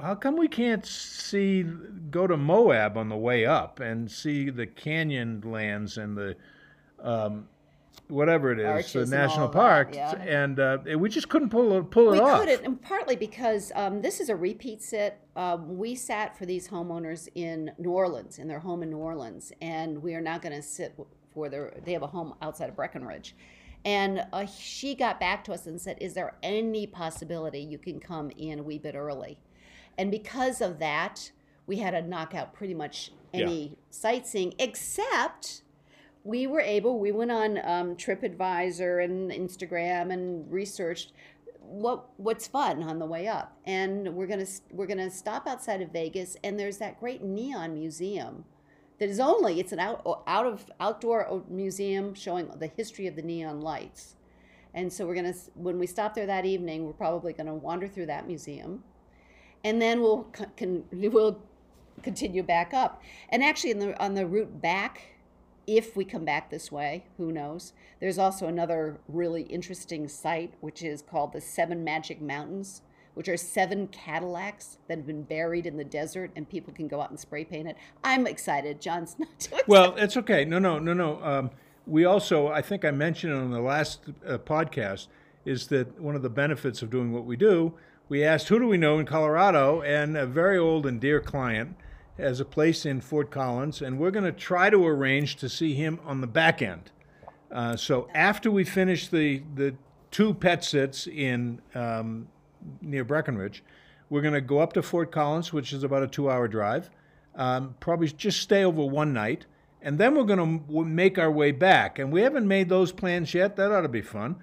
how 0.00 0.14
come 0.14 0.36
we 0.36 0.48
can't 0.48 0.84
see 0.84 1.64
go 2.10 2.26
to 2.26 2.36
Moab 2.36 2.96
on 2.96 3.08
the 3.08 3.16
way 3.16 3.46
up 3.46 3.80
and 3.80 4.10
see 4.10 4.50
the 4.50 4.66
canyon 4.66 5.42
lands 5.44 5.96
and 5.96 6.16
the 6.16 6.36
um, 7.02 7.48
whatever 8.10 8.52
it 8.52 8.58
is, 8.58 8.66
Arches 8.66 9.10
the 9.10 9.16
national 9.16 9.48
that, 9.48 9.56
park, 9.56 9.94
yeah. 9.94 10.14
and 10.16 10.58
uh, 10.60 10.78
we 10.96 11.08
just 11.08 11.28
couldn't 11.28 11.50
pull 11.50 11.78
it, 11.78 11.90
pull 11.90 12.12
it 12.12 12.16
we 12.16 12.20
off. 12.20 12.40
couldn't, 12.40 12.64
and 12.64 12.82
partly 12.82 13.16
because 13.16 13.72
um, 13.74 14.02
this 14.02 14.20
is 14.20 14.28
a 14.28 14.36
repeat 14.36 14.82
sit. 14.82 15.18
Um, 15.36 15.78
we 15.78 15.94
sat 15.94 16.36
for 16.36 16.46
these 16.46 16.68
homeowners 16.68 17.28
in 17.34 17.70
New 17.78 17.90
Orleans, 17.90 18.38
in 18.38 18.48
their 18.48 18.58
home 18.58 18.82
in 18.82 18.90
New 18.90 18.98
Orleans, 18.98 19.52
and 19.62 20.02
we 20.02 20.14
are 20.14 20.20
not 20.20 20.42
going 20.42 20.54
to 20.54 20.62
sit 20.62 20.94
for 21.32 21.48
their. 21.48 21.80
They 21.84 21.92
have 21.92 22.02
a 22.02 22.08
home 22.08 22.34
outside 22.42 22.68
of 22.68 22.76
Breckenridge, 22.76 23.34
and 23.84 24.26
uh, 24.32 24.46
she 24.46 24.94
got 24.94 25.18
back 25.18 25.44
to 25.44 25.52
us 25.52 25.66
and 25.66 25.80
said, 25.80 25.98
"Is 26.00 26.14
there 26.14 26.36
any 26.42 26.86
possibility 26.86 27.60
you 27.60 27.78
can 27.78 28.00
come 28.00 28.30
in 28.36 28.58
a 28.58 28.62
wee 28.62 28.78
bit 28.78 28.94
early?" 28.94 29.38
And 29.98 30.10
because 30.10 30.60
of 30.60 30.78
that, 30.78 31.32
we 31.66 31.76
had 31.76 31.92
to 31.92 32.02
knock 32.02 32.34
out 32.34 32.52
pretty 32.52 32.74
much 32.74 33.12
any 33.32 33.76
sightseeing 33.90 34.54
except 34.58 35.62
we 36.24 36.46
were 36.46 36.60
able 36.60 36.98
we 36.98 37.12
went 37.12 37.30
on 37.30 37.58
um, 37.58 37.96
tripadvisor 37.96 39.04
and 39.04 39.30
instagram 39.30 40.12
and 40.12 40.50
researched 40.50 41.12
what 41.60 42.06
what's 42.16 42.48
fun 42.48 42.82
on 42.82 42.98
the 42.98 43.06
way 43.06 43.28
up 43.28 43.56
and 43.64 44.12
we're 44.14 44.26
gonna 44.26 44.46
we're 44.72 44.86
gonna 44.86 45.10
stop 45.10 45.46
outside 45.46 45.80
of 45.80 45.92
vegas 45.92 46.36
and 46.42 46.58
there's 46.58 46.78
that 46.78 46.98
great 46.98 47.22
neon 47.22 47.72
museum 47.72 48.44
that 49.00 49.08
is 49.08 49.18
only 49.18 49.58
it's 49.58 49.72
an 49.72 49.80
out 49.80 50.22
out 50.26 50.46
of 50.46 50.70
outdoor 50.78 51.42
museum 51.48 52.14
showing 52.14 52.48
the 52.58 52.68
history 52.68 53.06
of 53.06 53.16
the 53.16 53.22
neon 53.22 53.60
lights. 53.60 54.14
And 54.72 54.92
so 54.92 55.06
we're 55.06 55.16
gonna 55.16 55.34
when 55.54 55.78
we 55.78 55.86
stop 55.86 56.14
there 56.14 56.26
that 56.26 56.44
evening 56.44 56.84
we're 56.86 56.92
probably 56.92 57.32
gonna 57.32 57.54
wander 57.54 57.88
through 57.88 58.06
that 58.06 58.26
museum. 58.26 58.84
And 59.64 59.82
then 59.82 60.00
we'll 60.00 60.28
we'll 60.92 61.42
continue 62.02 62.42
back 62.42 62.72
up. 62.72 63.02
And 63.30 63.42
actually 63.42 63.72
the 63.72 64.00
on 64.00 64.14
the 64.14 64.26
route 64.26 64.60
back 64.60 65.02
if 65.66 65.96
we 65.96 66.04
come 66.04 66.24
back 66.24 66.50
this 66.50 66.70
way, 66.70 67.04
who 67.16 67.32
knows? 67.32 67.72
There's 68.00 68.18
also 68.18 68.46
another 68.46 68.98
really 69.08 69.42
interesting 69.42 70.08
site, 70.08 70.54
which 70.60 70.82
is 70.82 71.00
called 71.00 71.32
the 71.32 71.40
Seven 71.40 71.84
Magic 71.84 72.20
Mountains, 72.20 72.82
which 73.14 73.28
are 73.28 73.36
seven 73.36 73.86
Cadillacs 73.88 74.78
that 74.88 74.98
have 74.98 75.06
been 75.06 75.22
buried 75.22 75.66
in 75.66 75.76
the 75.76 75.84
desert, 75.84 76.30
and 76.36 76.48
people 76.48 76.72
can 76.72 76.88
go 76.88 77.00
out 77.00 77.10
and 77.10 77.18
spray 77.18 77.44
paint 77.44 77.68
it. 77.68 77.76
I'm 78.04 78.26
excited. 78.26 78.80
John's 78.80 79.16
not 79.18 79.28
too 79.38 79.54
excited. 79.54 79.68
Well, 79.68 79.94
it's 79.96 80.16
okay. 80.16 80.44
No, 80.44 80.58
no, 80.58 80.78
no, 80.78 80.94
no. 80.94 81.22
Um, 81.22 81.50
we 81.86 82.04
also, 82.04 82.48
I 82.48 82.62
think 82.62 82.84
I 82.84 82.90
mentioned 82.90 83.32
on 83.32 83.50
the 83.50 83.60
last 83.60 84.00
uh, 84.26 84.38
podcast, 84.38 85.08
is 85.44 85.66
that 85.68 86.00
one 86.00 86.14
of 86.14 86.22
the 86.22 86.30
benefits 86.30 86.82
of 86.82 86.90
doing 86.90 87.12
what 87.12 87.24
we 87.24 87.36
do, 87.36 87.74
we 88.08 88.24
asked 88.24 88.48
who 88.48 88.58
do 88.58 88.66
we 88.66 88.76
know 88.76 88.98
in 88.98 89.06
Colorado, 89.06 89.82
and 89.82 90.16
a 90.16 90.26
very 90.26 90.58
old 90.58 90.86
and 90.86 91.00
dear 91.00 91.20
client 91.20 91.76
has 92.18 92.40
a 92.40 92.44
place 92.44 92.84
in 92.84 93.00
Fort 93.00 93.30
Collins, 93.30 93.80
and 93.80 93.98
we're 93.98 94.10
going 94.10 94.24
to 94.24 94.32
try 94.32 94.68
to 94.70 94.86
arrange 94.86 95.36
to 95.36 95.48
see 95.48 95.74
him 95.74 95.98
on 96.04 96.20
the 96.20 96.26
back 96.26 96.60
end. 96.60 96.90
Uh, 97.50 97.76
so 97.76 98.08
after 98.14 98.50
we 98.50 98.64
finish 98.64 99.08
the 99.08 99.42
the 99.54 99.74
two 100.10 100.34
pet 100.34 100.64
sits 100.64 101.06
in 101.06 101.60
um, 101.74 102.28
near 102.80 103.04
Breckenridge, 103.04 103.62
we're 104.08 104.22
going 104.22 104.34
to 104.34 104.40
go 104.40 104.58
up 104.58 104.72
to 104.74 104.82
Fort 104.82 105.12
Collins, 105.12 105.52
which 105.52 105.72
is 105.72 105.82
about 105.84 106.02
a 106.02 106.06
two-hour 106.08 106.48
drive. 106.48 106.90
Um, 107.34 107.74
probably 107.80 108.08
just 108.08 108.40
stay 108.40 108.64
over 108.64 108.84
one 108.84 109.12
night, 109.12 109.46
and 109.82 109.98
then 109.98 110.14
we're 110.16 110.24
going 110.24 110.60
to 110.68 110.84
make 110.84 111.18
our 111.18 111.30
way 111.30 111.52
back. 111.52 111.98
And 111.98 112.12
we 112.12 112.22
haven't 112.22 112.46
made 112.48 112.68
those 112.68 112.90
plans 112.92 113.32
yet. 113.34 113.56
That 113.56 113.70
ought 113.70 113.82
to 113.82 113.88
be 113.88 114.02
fun. 114.02 114.36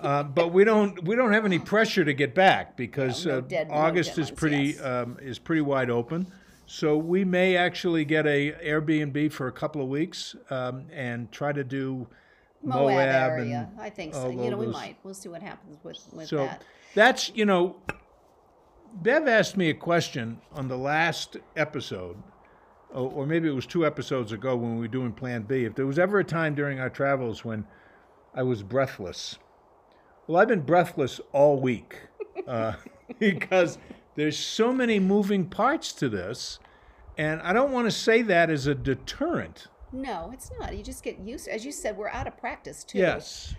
Uh, 0.00 0.22
but 0.22 0.50
we 0.50 0.64
don't 0.64 1.04
we 1.04 1.14
don't 1.14 1.34
have 1.34 1.44
any 1.44 1.58
pressure 1.58 2.02
to 2.06 2.14
get 2.14 2.34
back 2.34 2.74
because 2.74 3.26
No, 3.26 3.32
no 3.32 3.38
uh, 3.38 3.40
dead- 3.42 3.68
no 3.68 3.74
August 3.74 4.16
is 4.18 4.30
pretty 4.30 4.68
yes. 4.68 4.80
um, 4.82 5.18
is 5.20 5.38
pretty 5.38 5.60
wide 5.60 5.90
open. 5.90 6.26
So 6.64 6.96
we 6.96 7.22
may 7.24 7.54
actually 7.56 8.06
get 8.06 8.26
a 8.26 8.52
Airbnb 8.64 9.30
for 9.32 9.48
a 9.48 9.52
couple 9.52 9.82
of 9.82 9.88
weeks 9.88 10.34
um, 10.48 10.86
and 10.90 11.30
try 11.30 11.52
to 11.52 11.62
do 11.64 12.06
Moab, 12.62 12.82
Moab, 12.94 13.30
area. 13.30 13.68
and 13.72 13.80
I 13.80 13.90
think 13.90 14.14
so. 14.14 14.30
You 14.30 14.50
know, 14.50 14.56
we 14.56 14.68
might. 14.68 14.96
We'll 15.02 15.12
see 15.12 15.28
what 15.28 15.42
happens 15.42 15.76
with, 15.82 15.98
with 16.12 16.28
So 16.28 16.36
that. 16.46 16.62
That's 16.94 17.30
you 17.34 17.44
know, 17.44 17.76
Bev 18.94 19.28
asked 19.28 19.56
me 19.56 19.70
a 19.70 19.74
question 19.74 20.40
on 20.52 20.68
the 20.68 20.76
last 20.76 21.36
episode, 21.56 22.16
or, 22.92 23.26
maybe 23.26 23.48
it 23.48 23.52
was 23.54 23.66
two 23.66 23.86
episodes 23.86 24.32
ago 24.32 24.56
when 24.56 24.74
we 24.74 24.80
were 24.80 24.88
doing 24.88 25.12
Plan 25.12 25.42
B. 25.42 25.64
If 25.64 25.74
there 25.74 25.86
was 25.86 25.98
ever 25.98 26.18
a 26.18 26.24
time 26.24 26.54
during 26.54 26.80
our 26.80 26.90
travels 26.90 27.44
when 27.44 27.64
I 28.34 28.42
was 28.42 28.62
breathless, 28.62 29.38
well, 30.26 30.40
I've 30.40 30.48
been 30.48 30.62
breathless 30.62 31.20
all 31.32 31.60
week 31.60 31.96
uh, 32.46 32.74
because 33.18 33.78
there's 34.16 34.36
so 34.38 34.72
many 34.72 34.98
moving 34.98 35.46
parts 35.46 35.92
to 35.94 36.08
this, 36.08 36.58
and 37.16 37.40
I 37.42 37.52
don't 37.52 37.72
want 37.72 37.86
to 37.86 37.90
say 37.92 38.22
that 38.22 38.50
as 38.50 38.66
a 38.66 38.74
deterrent. 38.74 39.68
No, 39.92 40.30
it's 40.32 40.50
not. 40.58 40.76
You 40.76 40.82
just 40.84 41.02
get 41.02 41.18
used. 41.18 41.48
As 41.48 41.64
you 41.64 41.72
said, 41.72 41.96
we're 41.96 42.08
out 42.10 42.26
of 42.26 42.36
practice 42.36 42.84
too. 42.84 42.98
Yes. 42.98 43.54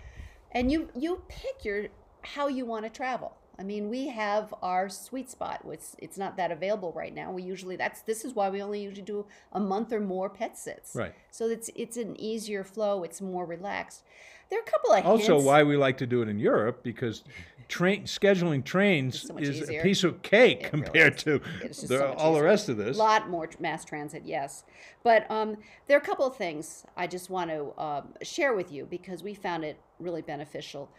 and 0.52 0.70
you 0.72 0.88
you 0.94 1.22
pick 1.28 1.64
your 1.64 1.86
how 2.22 2.48
you 2.48 2.64
want 2.64 2.84
to 2.84 2.90
travel 2.90 3.36
i 3.58 3.62
mean 3.62 3.88
we 3.88 4.08
have 4.08 4.54
our 4.62 4.88
sweet 4.88 5.30
spot 5.30 5.60
it's 5.70 5.94
it's 5.98 6.16
not 6.16 6.36
that 6.36 6.50
available 6.50 6.92
right 6.94 7.14
now 7.14 7.30
we 7.32 7.42
usually 7.42 7.76
that's 7.76 8.02
this 8.02 8.24
is 8.24 8.34
why 8.34 8.48
we 8.48 8.62
only 8.62 8.80
usually 8.82 9.02
do 9.02 9.26
a 9.52 9.60
month 9.60 9.92
or 9.92 10.00
more 10.00 10.30
pet 10.30 10.56
sits 10.56 10.94
Right. 10.94 11.14
so 11.30 11.48
it's 11.48 11.68
it's 11.74 11.96
an 11.96 12.18
easier 12.20 12.64
flow 12.64 13.02
it's 13.02 13.20
more 13.20 13.44
relaxed 13.44 14.02
there 14.50 14.58
are 14.58 14.62
a 14.62 14.70
couple 14.70 14.92
of 14.92 15.06
Also, 15.06 15.32
hints. 15.34 15.46
why 15.46 15.62
we 15.62 15.76
like 15.78 15.96
to 15.98 16.06
do 16.06 16.20
it 16.20 16.28
in 16.28 16.38
Europe 16.38 16.82
because 16.82 17.24
train 17.68 18.02
scheduling 18.04 18.62
trains 18.62 19.22
so 19.22 19.38
is 19.38 19.62
easier. 19.62 19.80
a 19.80 19.82
piece 19.82 20.04
of 20.04 20.20
cake 20.20 20.64
It 20.64 20.68
compared 20.70 21.14
is. 21.16 21.22
to 21.22 21.40
the, 21.62 21.72
so 21.72 22.14
all 22.18 22.34
the 22.34 22.42
rest 22.42 22.68
of 22.68 22.76
this. 22.76 22.96
A 22.96 22.98
lot 22.98 23.30
more 23.30 23.48
mass 23.60 23.82
transit, 23.82 24.24
yes. 24.26 24.64
But 25.02 25.24
um, 25.30 25.56
there 25.86 25.96
are 25.96 26.00
a 26.02 26.04
couple 26.04 26.26
of 26.26 26.36
things 26.36 26.84
I 26.98 27.06
just 27.06 27.30
want 27.30 27.48
to 27.48 27.72
um, 27.82 28.08
share 28.20 28.52
with 28.54 28.70
you 28.70 28.84
because 28.84 29.22
we 29.22 29.32
found 29.32 29.64
it 29.64 29.78
really 29.98 30.20
beneficial. 30.20 30.90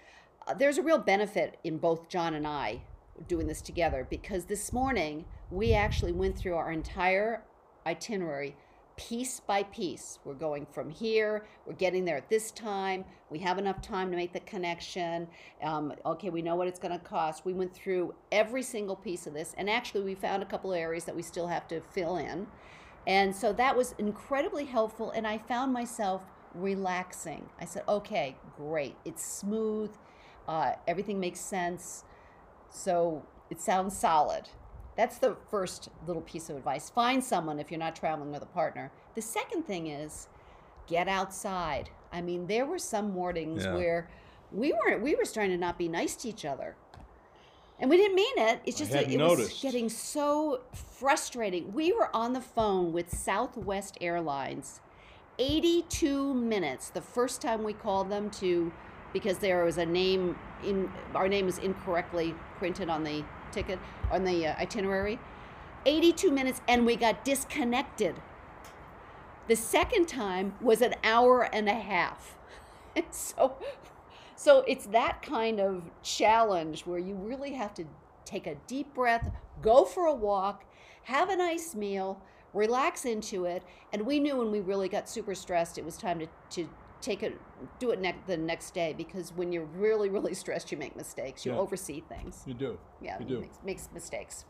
There's 0.58 0.78
a 0.78 0.84
real 0.84 0.98
benefit 0.98 1.58
in 1.64 1.78
both 1.78 2.10
John 2.10 2.34
and 2.34 2.46
I 2.46 2.82
doing 3.28 3.48
this 3.48 3.62
together 3.62 4.06
because 4.10 4.46
this 4.46 4.74
morning 4.74 5.24
we 5.50 5.74
actually 5.74 6.12
went 6.12 6.38
through 6.38 6.56
our 6.56 6.72
entire 6.72 7.44
itinerary 7.88 8.56
piece 8.98 9.40
by 9.40 9.64
piece. 9.64 10.20
We're 10.26 10.34
going 10.34 10.68
from 10.72 10.90
here, 10.90 11.46
we're 11.66 11.74
getting 11.74 12.04
there 12.04 12.18
at 12.18 12.30
this 12.30 12.52
time, 12.52 13.06
we 13.30 13.40
have 13.40 13.58
enough 13.58 13.82
time 13.82 14.12
to 14.12 14.18
make 14.18 14.34
the 14.34 14.42
connection. 14.42 15.28
Um, 15.64 15.94
okay, 16.06 16.30
we 16.30 16.42
know 16.42 16.56
what 16.56 16.68
it's 16.68 16.80
going 16.80 16.92
to 16.92 17.04
cost. 17.04 17.46
We 17.46 17.54
went 17.54 17.74
through 17.74 18.14
every 18.32 18.64
single 18.64 18.98
piece 18.98 19.26
of 19.26 19.34
this, 19.34 19.56
and 19.58 19.70
actually, 19.70 20.04
we 20.04 20.14
found 20.14 20.44
a 20.44 20.46
couple 20.46 20.74
of 20.74 20.78
areas 20.78 21.06
that 21.06 21.16
we 21.16 21.24
still 21.24 21.48
have 21.48 21.68
to 21.70 21.82
fill 21.82 22.18
in. 22.18 22.46
And 23.08 23.36
so 23.36 23.52
that 23.54 23.76
was 23.76 23.96
incredibly 23.98 24.66
helpful, 24.66 25.10
and 25.12 25.26
I 25.26 25.40
found 25.40 25.74
myself 25.74 26.22
relaxing. 26.54 27.50
I 27.60 27.66
said, 27.66 27.84
okay, 27.88 28.36
great, 28.58 28.96
it's 29.06 29.26
smooth, 29.26 29.92
uh, 30.48 30.74
everything 30.88 31.20
makes 31.20 31.40
sense. 31.40 32.04
So 32.70 33.24
it 33.50 33.60
sounds 33.62 33.96
solid. 33.98 34.50
That's 34.96 35.18
the 35.18 35.36
first 35.50 35.90
little 36.06 36.22
piece 36.22 36.50
of 36.50 36.58
advice. 36.58 36.90
Find 36.90 37.24
someone 37.24 37.60
if 37.60 37.72
you're 37.72 37.80
not 37.80 37.96
traveling 37.96 38.32
with 38.32 38.44
a 38.44 38.48
partner. 38.48 38.92
The 39.16 39.22
second 39.22 39.64
thing 39.64 39.88
is 39.88 40.28
get 40.88 41.08
outside. 41.08 41.90
I 42.12 42.22
mean, 42.22 42.48
there 42.48 42.66
were 42.66 42.78
some 42.80 43.12
mornings 43.12 43.66
Yeah. 43.66 43.74
where 43.74 44.10
we 44.52 44.72
weren't 44.74 45.02
we 45.02 45.16
were 45.16 45.26
starting 45.26 45.52
to 45.52 45.58
not 45.58 45.78
be 45.80 45.88
nice 45.88 46.16
to 46.18 46.30
each 46.30 46.46
other. 46.46 46.76
And 47.80 47.90
we 47.90 47.98
didn't 47.98 48.16
mean 48.16 48.38
it. 48.38 48.62
It's 48.66 48.78
just 48.78 48.94
it 48.94 49.20
was 49.20 49.60
getting 49.62 49.90
so 49.90 50.62
frustrating. 50.74 51.74
We 51.74 51.92
were 51.92 52.16
on 52.16 52.34
the 52.34 52.42
phone 52.42 52.94
with 52.94 53.16
Southwest 53.18 53.98
Airlines 54.00 54.80
82 55.40 56.34
minutes 56.36 56.90
the 56.90 57.02
first 57.02 57.42
time 57.42 57.64
we 57.64 57.74
called 57.74 58.10
them 58.10 58.30
to 58.30 58.72
because 59.14 59.38
there 59.38 59.64
was 59.64 59.78
a 59.78 59.86
name 59.86 60.36
in 60.64 60.92
our 61.14 61.28
name 61.28 61.48
is 61.48 61.60
incorrectly 61.60 62.36
printed 62.58 62.90
on 62.90 63.04
the 63.04 63.24
ticket 63.52 63.80
on 64.12 64.24
the 64.26 64.48
uh, 64.48 64.56
itinerary. 64.56 65.20
82 65.86 66.32
minutes 66.32 66.62
and 66.68 66.86
we 66.86 66.96
got 66.96 67.24
disconnected. 67.24 68.16
The 69.48 69.56
second 69.56 70.08
time 70.08 70.56
was 70.62 70.82
an 70.82 70.96
hour 71.04 71.44
and 71.54 71.70
a 71.70 71.74
half. 71.74 72.38
And 72.96 73.06
so 73.12 73.58
so 74.36 74.64
it's 74.68 74.88
that 74.88 75.22
kind 75.22 75.60
of 75.60 75.84
challenge 76.02 76.86
where 76.86 77.00
you 77.00 77.16
really 77.16 77.54
have 77.54 77.74
to 77.76 77.86
take 78.26 78.48
a 78.48 78.56
deep 78.68 78.94
breath 78.94 79.32
go 79.62 79.86
for 79.86 80.06
a 80.06 80.14
walk 80.14 80.66
have 81.04 81.30
a 81.30 81.36
nice 81.36 81.76
meal 81.76 82.22
relax 82.54 83.06
into 83.06 83.46
it. 83.46 83.64
And 83.92 84.06
we 84.06 84.20
knew 84.20 84.38
when 84.38 84.52
we 84.52 84.60
really 84.60 84.88
got 84.88 85.10
super 85.10 85.36
stressed 85.36 85.78
it 85.78 85.86
was 85.86 85.98
time 85.98 86.20
to, 86.20 86.28
to 86.52 86.70
take 87.04 87.22
it 87.22 87.40
do 87.80 87.92
it 87.92 88.00
ne- 88.00 88.16
the 88.28 88.38
next 88.38 88.74
day 88.74 88.94
because 88.98 89.32
when 89.36 89.52
you're 89.52 89.66
really 89.76 90.10
really 90.10 90.34
stressed 90.44 90.72
you 90.72 90.78
make 90.78 90.96
mistakes 90.96 91.46
you 91.46 91.52
Yeah. 91.52 91.60
oversee 91.60 92.02
things 92.08 92.44
you 92.46 92.54
do. 92.54 92.80
yeah 93.02 93.20
You 93.20 93.26
do. 93.26 93.40
Makes, 93.42 93.60
makes 93.64 93.90
mistakes 93.94 94.46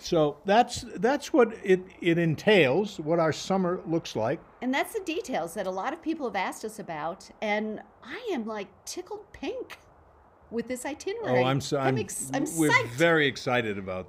So 0.00 0.36
that's 0.44 0.84
that's 0.96 1.32
what 1.32 1.48
it, 1.62 1.80
it 2.00 2.18
entails, 2.18 2.98
what 2.98 3.18
our 3.20 3.32
summer 3.32 3.80
looks 3.86 4.16
like. 4.16 4.40
and 4.60 4.74
that's 4.74 4.92
the 4.94 5.04
details 5.04 5.54
that 5.54 5.66
a 5.66 5.70
lot 5.70 5.92
of 5.92 6.02
people 6.02 6.26
have 6.26 6.36
asked 6.48 6.64
us 6.64 6.78
about 6.80 7.30
and 7.40 7.80
i 8.02 8.18
am 8.32 8.44
like 8.46 8.68
tickled 8.84 9.24
pink 9.32 9.78
with 10.50 10.66
this 10.68 10.84
itinerary 10.84 11.40
Oh, 11.40 11.44
I'm 11.44 11.60
so 11.60 11.78
I'm, 11.78 11.96
ex- 11.98 12.30
I'm 12.34 12.44
we're 12.58 12.70
psyched. 12.70 12.88
very 13.08 13.26
excited 13.26 13.78
about 13.78 14.06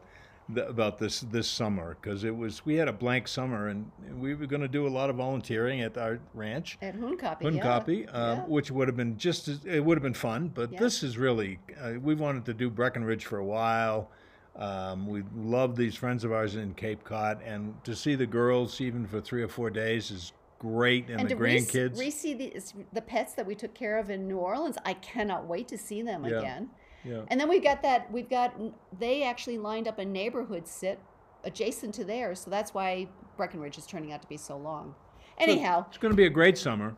about 0.58 0.98
this 0.98 1.22
this 1.22 1.48
summer 1.48 1.98
because 2.02 2.24
it 2.24 2.36
was 2.36 2.66
we 2.66 2.76
had 2.76 2.88
a 2.88 2.94
blank 2.94 3.28
summer 3.28 3.68
and 3.70 3.90
we 4.18 4.34
were 4.36 4.46
going 4.46 4.62
to 4.62 4.68
do 4.68 4.88
a 4.88 4.90
lot 4.90 5.10
of 5.10 5.16
volunteering 5.18 5.82
at 5.82 5.98
our 5.98 6.20
ranch. 6.34 6.78
at 6.82 6.96
Hunkapi, 7.00 7.44
Hun 7.44 7.56
yeah. 7.56 7.62
copy, 7.64 8.08
uh, 8.08 8.36
Yeah. 8.36 8.42
which 8.46 8.72
would 8.72 8.88
have 8.88 8.98
been 8.98 9.18
just 9.18 9.48
as, 9.48 9.64
it 9.66 9.80
would 9.84 9.98
have 9.98 10.04
been 10.04 10.14
fun. 10.14 10.50
But 10.50 10.72
Yeah. 10.72 10.80
this 10.80 11.04
is 11.04 11.18
really 11.18 11.60
uh, 11.82 11.94
we 12.02 12.16
wanted 12.16 12.46
to 12.46 12.54
do 12.54 12.70
Breckenridge 12.70 13.26
for 13.26 13.38
a 13.38 13.46
while. 13.46 14.10
Um, 14.56 15.08
we 15.08 15.24
love 15.36 15.76
these 15.76 15.96
friends 15.96 16.24
of 16.24 16.32
ours 16.32 16.56
in 16.56 16.76
Cape 16.76 17.04
Cod, 17.04 17.42
and 17.44 17.74
to 17.86 17.96
see 17.96 18.14
the 18.14 18.28
girls 18.28 18.80
even 18.82 19.08
for 19.08 19.20
three 19.20 19.42
or 19.42 19.48
four 19.48 19.72
days 19.72 20.12
is 20.12 20.32
great, 20.60 21.10
and, 21.10 21.22
and 21.22 21.30
the 21.30 21.36
grandkids. 21.36 21.98
re-see 22.00 22.36
the, 22.36 22.54
the 22.94 23.02
pets 23.02 23.34
that 23.34 23.46
we 23.48 23.56
took 23.56 23.74
care 23.74 23.98
of 23.98 24.12
in 24.12 24.28
New 24.28 24.38
Orleans, 24.38 24.78
I 24.86 24.94
cannot 24.94 25.48
wait 25.48 25.68
to 25.70 25.78
see 25.78 26.04
them 26.04 26.24
Yeah. 26.24 26.38
again. 26.38 26.70
Yeah. 27.04 27.22
And 27.28 27.40
then 27.40 27.50
we've 27.50 27.64
got 27.64 27.82
that, 27.82 28.12
we've 28.12 28.30
got, 28.30 28.54
they 29.00 29.24
actually 29.24 29.58
lined 29.58 29.88
up 29.88 30.00
a 30.00 30.06
neighborhood 30.06 30.68
sit 30.68 31.00
adjacent 31.44 31.94
to 31.96 32.04
theirs. 32.04 32.40
So 32.40 32.50
that's 32.50 32.74
why 32.74 33.08
Breckenridge 33.38 33.78
is 33.78 33.86
turning 33.86 34.12
out 34.12 34.22
to 34.22 34.28
be 34.28 34.38
so 34.38 34.58
long. 34.58 34.96
Anyhow, 35.38 35.86
It's 35.90 35.98
going 35.98 36.12
to 36.12 36.18
be 36.18 36.26
a 36.26 36.30
great 36.30 36.58
summer. 36.58 36.96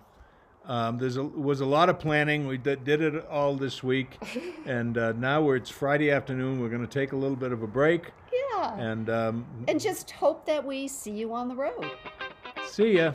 Um, 0.65 0.97
there's 0.97 1.17
a, 1.17 1.23
was 1.23 1.61
a 1.61 1.65
lot 1.65 1.89
of 1.89 1.99
planning. 1.99 2.47
We 2.47 2.57
did, 2.57 2.83
did 2.83 3.01
it 3.01 3.25
all 3.27 3.55
this 3.55 3.83
week, 3.83 4.17
and 4.65 4.97
uh, 4.97 5.11
now 5.13 5.41
we're, 5.41 5.57
it's 5.57 5.69
Friday 5.69 6.09
afternoon. 6.11 6.59
We're 6.59 6.69
going 6.69 6.85
to 6.85 6.87
take 6.87 7.11
a 7.11 7.15
little 7.15 7.35
bit 7.37 7.51
of 7.51 7.61
a 7.61 7.67
break, 7.67 8.11
yeah. 8.33 8.75
and 8.79 9.09
um, 9.09 9.45
And 9.67 9.79
just 9.79 10.09
hope 10.09 10.45
that 10.47 10.65
we 10.65 10.87
see 10.87 11.11
you 11.11 11.33
on 11.33 11.49
the 11.49 11.55
road. 11.55 11.91
see 12.67 12.97
ya. 12.97 13.13